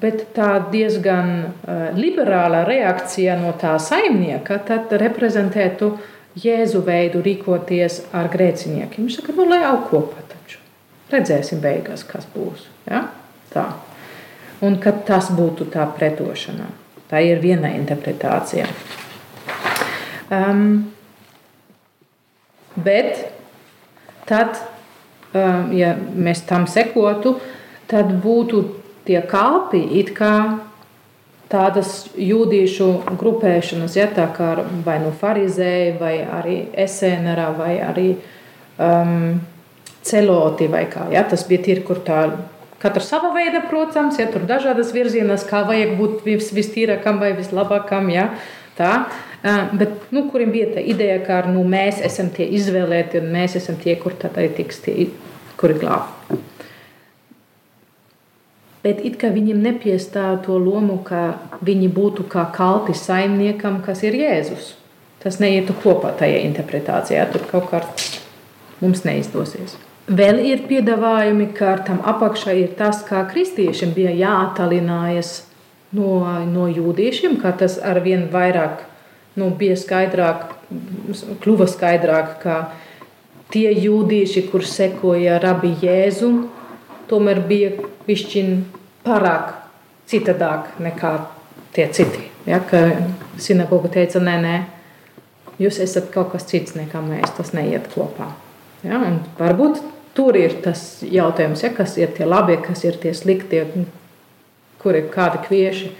Bet 0.00 0.26
tā 0.36 0.58
diezgan 0.72 1.30
uh, 1.44 1.92
liberāla 1.96 2.64
reakcija 2.68 3.36
no 3.40 3.54
tā 3.60 3.76
saimnieka 3.80 4.58
reprezentētu 5.00 5.92
uh, 5.92 6.10
Jēzu 6.34 6.80
veidu 6.82 7.20
rīkoties 7.22 8.00
ar 8.16 8.26
grēciniekiem. 8.32 9.04
Viņš 9.04 9.20
saka, 9.20 9.34
nu, 9.36 9.46
lai 9.46 9.60
jau 9.62 9.76
kopā 9.90 10.24
taču. 10.30 10.58
Redzēsim 11.12 11.60
beigās, 11.62 12.02
kas 12.08 12.26
būs. 12.34 12.66
Ja? 12.88 13.04
Tā. 13.52 13.68
Un 14.64 14.80
kad 14.82 15.04
tas 15.06 15.30
būtu 15.34 15.68
tā 15.70 15.86
pretošana. 15.94 16.66
Tā 17.10 17.20
ir 17.22 17.38
viena 17.42 17.70
interpretācija. 17.76 18.66
Um, 20.32 20.90
bet 22.74 23.28
tad, 24.26 24.58
um, 25.36 25.70
ja 25.76 25.92
mēs 25.94 26.42
tam 26.48 26.66
sekotu, 26.70 27.36
tad 27.90 28.10
būtu 28.24 28.64
tie 29.06 29.20
kalpi 29.28 29.84
it 30.00 30.14
kā 30.16 30.34
tādas 31.52 32.06
jūdīšu 32.18 32.88
grupēšanas, 33.20 33.96
ja 33.98 34.06
tā 34.12 34.26
kā 34.34 34.54
vai 34.86 34.98
nu 35.02 35.12
farizēji, 35.20 35.96
vai 36.00 36.14
arī 36.22 36.56
esenera, 36.84 37.50
vai 37.56 37.76
arī 37.84 38.08
um, 38.14 39.36
celoti, 40.04 40.68
vai 40.72 40.86
kā. 40.92 41.08
Ja, 41.12 41.24
tas 41.28 41.46
bija 41.48 41.66
tīri, 41.68 41.84
kur 41.86 42.00
tā 42.04 42.24
katra 42.82 43.04
sava 43.04 43.32
veida, 43.36 43.62
protams, 43.68 44.18
ja 44.20 44.28
tur 44.32 44.44
dažādas 44.48 44.92
virzienas, 44.96 45.46
kā 45.48 45.64
vajag 45.68 45.94
būt 46.00 46.26
vis, 46.26 46.50
vistīrākam 46.56 47.20
vai 47.22 47.32
vislabākam. 47.36 48.10
Ja, 48.12 48.30
tā. 48.78 48.96
Uh, 49.44 49.70
bet, 49.76 50.08
nu, 50.14 50.26
kuriem 50.32 50.52
bija 50.54 50.72
tā 50.78 50.84
ideja, 50.84 51.20
ka 51.24 51.42
nu, 51.50 51.66
mēs 51.68 52.00
esam 52.04 52.32
tie 52.32 52.48
izvēlēti 52.56 53.20
un 53.20 53.32
mēs 53.36 53.60
esam 53.60 53.80
tie, 53.80 53.96
kur 54.00 54.16
tad 54.16 54.40
arī 54.40 54.52
tiks 54.62 54.84
tie, 54.84 55.08
kuri 55.60 55.80
glāb 55.80 56.13
bet 58.84 59.00
it 59.00 59.16
kā 59.20 59.30
viņiem 59.32 59.62
nepiestāv 59.64 60.42
to 60.44 60.58
lomu, 60.60 61.00
ka 61.06 61.40
viņi 61.64 61.88
būtu 61.96 62.26
kā 62.30 62.44
kalpi 62.52 62.94
saimniekam, 62.96 63.80
kas 63.84 64.04
ir 64.04 64.18
Jēzus. 64.20 64.74
Tas 65.24 65.40
neietu 65.40 65.72
kopā 65.80 66.12
tajā 66.18 66.42
interpretācijā, 66.44 67.24
tur 67.32 67.46
kaut 67.48 67.70
kā 67.70 67.80
mums 68.82 69.06
neizdosies. 69.08 69.78
Vēl 70.04 70.42
ir 70.44 70.66
piedāvājumi, 70.68 71.48
ka 71.56 71.78
tam 71.86 72.02
apakšā 72.04 72.52
ir 72.60 72.74
tas, 72.76 73.00
kā 73.08 73.22
kristiešiem 73.30 73.94
bija 73.96 74.12
jāattālinās 74.12 75.38
no, 75.96 76.18
no 76.44 76.66
jūdiešiem, 76.68 77.38
ka 77.40 77.54
tas 77.56 77.78
arvien 77.80 78.26
vairāk 78.32 78.84
nu, 79.40 79.48
bija 79.56 79.78
skaidrāk, 79.80 80.50
kļuva 81.40 81.70
skaidrāk, 81.72 82.36
ka 82.42 82.58
tie 83.54 83.70
jūdieši, 83.72 84.44
kur 84.50 84.66
sekoja 84.68 85.38
rabi 85.40 85.72
Jēzum, 85.80 86.44
tomēr 87.14 87.40
bija 87.46 87.72
pišķiņ 88.08 88.54
pārāk 89.06 89.54
citādāk 90.10 90.74
nekā 90.82 91.16
tie 91.74 91.88
citi. 91.94 92.28
Ja, 92.46 92.60
ka 92.60 92.82
sinagoga 93.40 93.88
teica, 93.94 94.20
nē, 94.20 94.36
nē, 94.42 94.54
jūs 95.62 95.80
esat 95.80 96.10
kaut 96.14 96.34
kas 96.34 96.46
cits 96.50 96.76
nekā 96.76 97.00
mēs, 97.04 97.32
tas 97.38 97.54
neiet 97.56 97.88
kopā. 97.94 98.28
Ja, 98.84 99.00
varbūt 99.38 99.80
tur 100.14 100.36
ir 100.36 100.58
tas 100.64 101.02
jautājums, 101.02 101.64
ja, 101.64 101.72
kas 101.74 101.96
ir 101.98 102.12
tie 102.16 102.26
labie, 102.28 102.58
kas 102.62 102.84
ir 102.84 102.98
tie 103.00 103.14
sliktie, 103.16 103.64
kur 104.82 104.98
ir 104.98 105.08
kādi 105.12 105.40
kvieši 105.46 105.92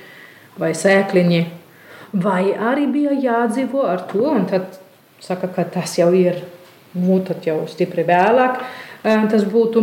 vai 0.60 0.74
sēkliņi. 0.76 1.44
Vai 2.24 2.52
arī 2.52 2.84
bija 2.92 3.14
jādzīvo 3.18 3.86
ar 3.90 4.04
to, 4.10 4.26
un 4.30 4.44
tad 4.50 4.76
saka, 5.24 5.48
ka 5.50 5.64
tas 5.64 5.96
jau 5.98 6.12
ir, 6.14 6.44
nu, 6.94 7.18
tad 7.26 7.46
jau 7.48 7.64
stipri 7.70 8.04
vēlāk. 8.06 8.60
Tas 9.02 9.48
būtu, 9.50 9.82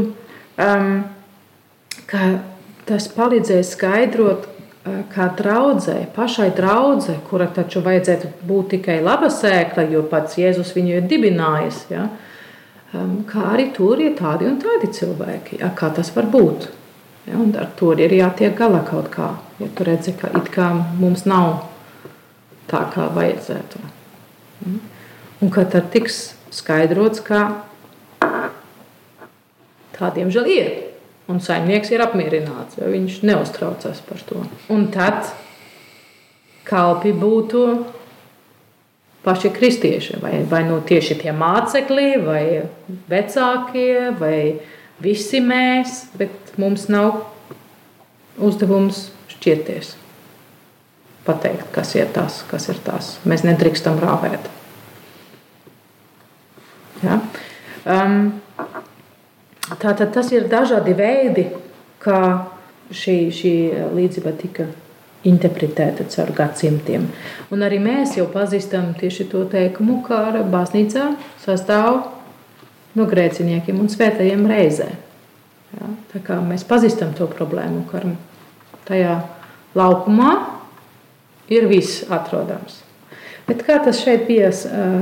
um, 0.62 0.94
ka 2.10 2.40
tas 2.90 3.08
palīdzēja 3.12 3.68
skaidrot, 3.68 4.48
kā 5.14 5.28
draudzē, 5.38 6.08
pašai 6.16 6.50
draudzē, 6.58 7.20
kura 7.30 7.46
taču 7.54 7.84
vajadzētu 7.86 8.32
būt 8.50 8.72
tikai 8.76 8.98
laba 9.04 9.30
sēkla, 9.30 9.86
jo 9.94 10.02
pats 10.10 10.40
Jēzus 10.42 10.74
viņu 10.74 10.98
ir 10.98 11.08
dibinājis. 11.10 11.84
Ja? 11.92 12.08
Kā 13.30 13.46
arī 13.54 13.70
tur 13.76 14.02
ir 14.02 14.16
tādi 14.18 14.50
un 14.50 14.58
tādi 14.62 14.90
cilvēki, 14.98 15.62
ja? 15.62 15.70
kā 15.78 15.92
tas 15.94 16.10
var 16.16 16.30
būt. 16.34 16.68
Ja? 17.30 17.38
Un 17.38 17.54
ar 17.62 17.70
to 17.78 17.94
ir 17.94 18.18
jātiek 18.18 18.58
galā 18.58 18.82
kaut 18.88 19.12
kā. 19.14 19.36
Ja 19.62 19.70
tu 19.78 19.86
redzi, 19.86 20.16
ka 20.18 20.34
it 20.42 20.50
kā 20.54 20.72
mums 20.98 21.28
nav 21.30 21.68
tā, 22.72 22.88
kā 22.94 23.06
vajadzētu. 23.14 23.86
Un 25.42 25.54
kad 25.54 25.70
tad 25.74 25.92
tiks 25.94 26.32
skaidrots, 26.54 27.22
ka 27.22 27.62
tādiem 29.98 30.34
žēl 30.34 30.50
ir. 30.50 30.72
Un 31.32 31.40
saimnieks 31.40 31.94
ir 31.94 32.04
apmierināts, 32.04 32.76
jo 32.82 32.90
viņš 32.92 33.22
neuztraucas 33.28 34.02
par 34.08 34.22
to. 34.28 34.44
Un 34.74 34.90
tad 34.92 35.30
kalpi 36.68 37.14
būtu 37.16 37.64
paši 39.24 39.52
kristieši, 39.54 40.20
vai, 40.22 40.42
vai 40.50 40.64
nu 40.68 40.82
tieši 40.86 41.20
tie 41.22 41.34
mācekļi, 41.36 42.10
vai 42.26 42.44
vecākie, 43.12 44.12
vai 44.20 44.38
visi 45.02 45.42
mēs, 45.46 46.06
bet 46.18 46.56
mums 46.62 46.88
nav 46.92 47.24
uzdevums 48.42 49.10
šķirties. 49.32 49.96
Pateikt, 51.26 51.68
kas 51.76 51.94
ir 51.96 52.10
tas, 52.14 52.42
kas 52.50 52.66
ir 52.74 52.82
tas. 52.82 53.16
Mēs 53.30 53.46
nedrīkstam 53.46 54.00
rāvēt. 54.02 54.50
Ja? 57.06 57.20
Um, 57.86 58.41
Tātad 59.80 60.12
tas 60.14 60.32
ir 60.34 60.50
dažādi 60.52 60.94
veidi, 60.98 61.48
kā 62.02 62.22
šī, 62.92 63.18
šī 63.32 63.54
līdzība 63.96 64.34
tika 64.40 64.68
interpretēta 65.28 66.08
caur 66.10 66.32
gadsimtiem. 66.36 67.06
Un 67.54 67.64
arī 67.66 67.78
mēs 67.84 68.18
jau 68.18 68.26
pazīstam 68.32 68.92
tieši 68.98 69.28
to 69.32 69.44
teikumu, 69.50 70.00
ka 70.08 70.42
baznīca 70.50 71.12
sastāv 71.44 72.02
no 72.98 73.08
grēciniekiem 73.08 73.80
un 73.80 73.92
svētajiem 73.92 74.48
reizē. 74.50 74.90
Ja, 75.72 75.92
tā 76.12 76.24
kā 76.26 76.40
mēs 76.44 76.66
pazīstam 76.68 77.14
to 77.16 77.30
problēmu, 77.32 77.86
ka 77.92 78.02
tajā 78.90 79.22
laukumā 79.78 80.32
ir 81.52 81.70
viss 81.70 82.04
atrodams. 82.12 82.82
Bet 83.48 83.64
kā 83.68 83.78
tas 83.84 84.02
šeit 84.04 84.26
bija 84.28 84.52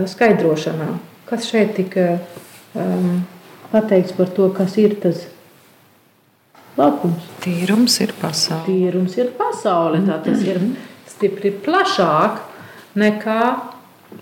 skaidrošanā? 0.09 0.91
Kas 1.29 1.47
šeit 1.49 1.75
tika 1.77 2.05
um, 2.77 3.21
pateikts 3.71 4.15
par 4.17 4.31
to, 4.35 4.49
kas 4.55 4.77
ir 4.81 4.95
tas 5.03 5.25
laukums. 6.79 7.25
Tīrums 7.43 7.97
ir 8.03 8.13
pasaule. 8.19 8.65
Tīrums 8.67 9.17
ir 9.19 9.33
pasaule. 9.37 10.01
Tā 10.07 10.19
tas 10.25 10.45
ir 10.47 10.61
stipri 11.09 11.51
plašāk 11.65 12.41
nekā 12.99 13.41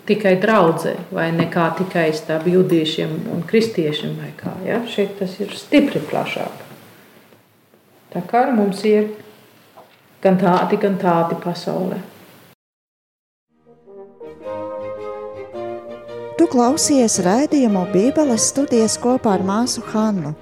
tikai 0.07 0.35
draudzē, 0.41 0.95
vai 1.15 1.29
nekā 1.35 1.69
tikai 1.79 2.09
starp 2.15 2.47
judiešiem 2.51 3.13
un 3.33 3.43
kristiešiem. 3.47 4.17
Kā, 4.39 4.57
ja? 4.67 4.81
Šeit 4.89 5.15
tas 5.19 5.37
ir 5.43 5.53
stipri 5.55 6.01
plašāk. 6.03 6.65
Tā 8.13 8.23
kā 8.27 8.47
mums 8.55 8.83
ir 8.87 9.11
gan 10.23 10.39
tādi, 10.41 10.79
gan 10.81 10.99
tādi 10.99 11.37
pasaulē. 11.43 11.99
Tu 16.37 16.45
klausies 16.45 17.15
raidījumu 17.25 17.87
Bībeles 17.89 18.43
studijas 18.51 18.93
kopā 19.01 19.31
ar 19.39 19.43
māsu 19.45 19.81
Hannu. 19.89 20.35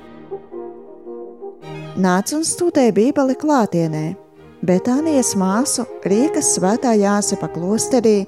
Nāc 1.95 2.33
un 2.35 2.43
studē 2.43 2.91
Bībeli 2.91 3.35
klātienē, 3.39 4.19
bet 4.67 4.91
Anijas 4.91 5.31
māsu 5.39 5.87
Rīgas 6.03 6.51
svētā 6.57 6.91
Jāsepa 6.99 7.47
klosterī 7.53 8.27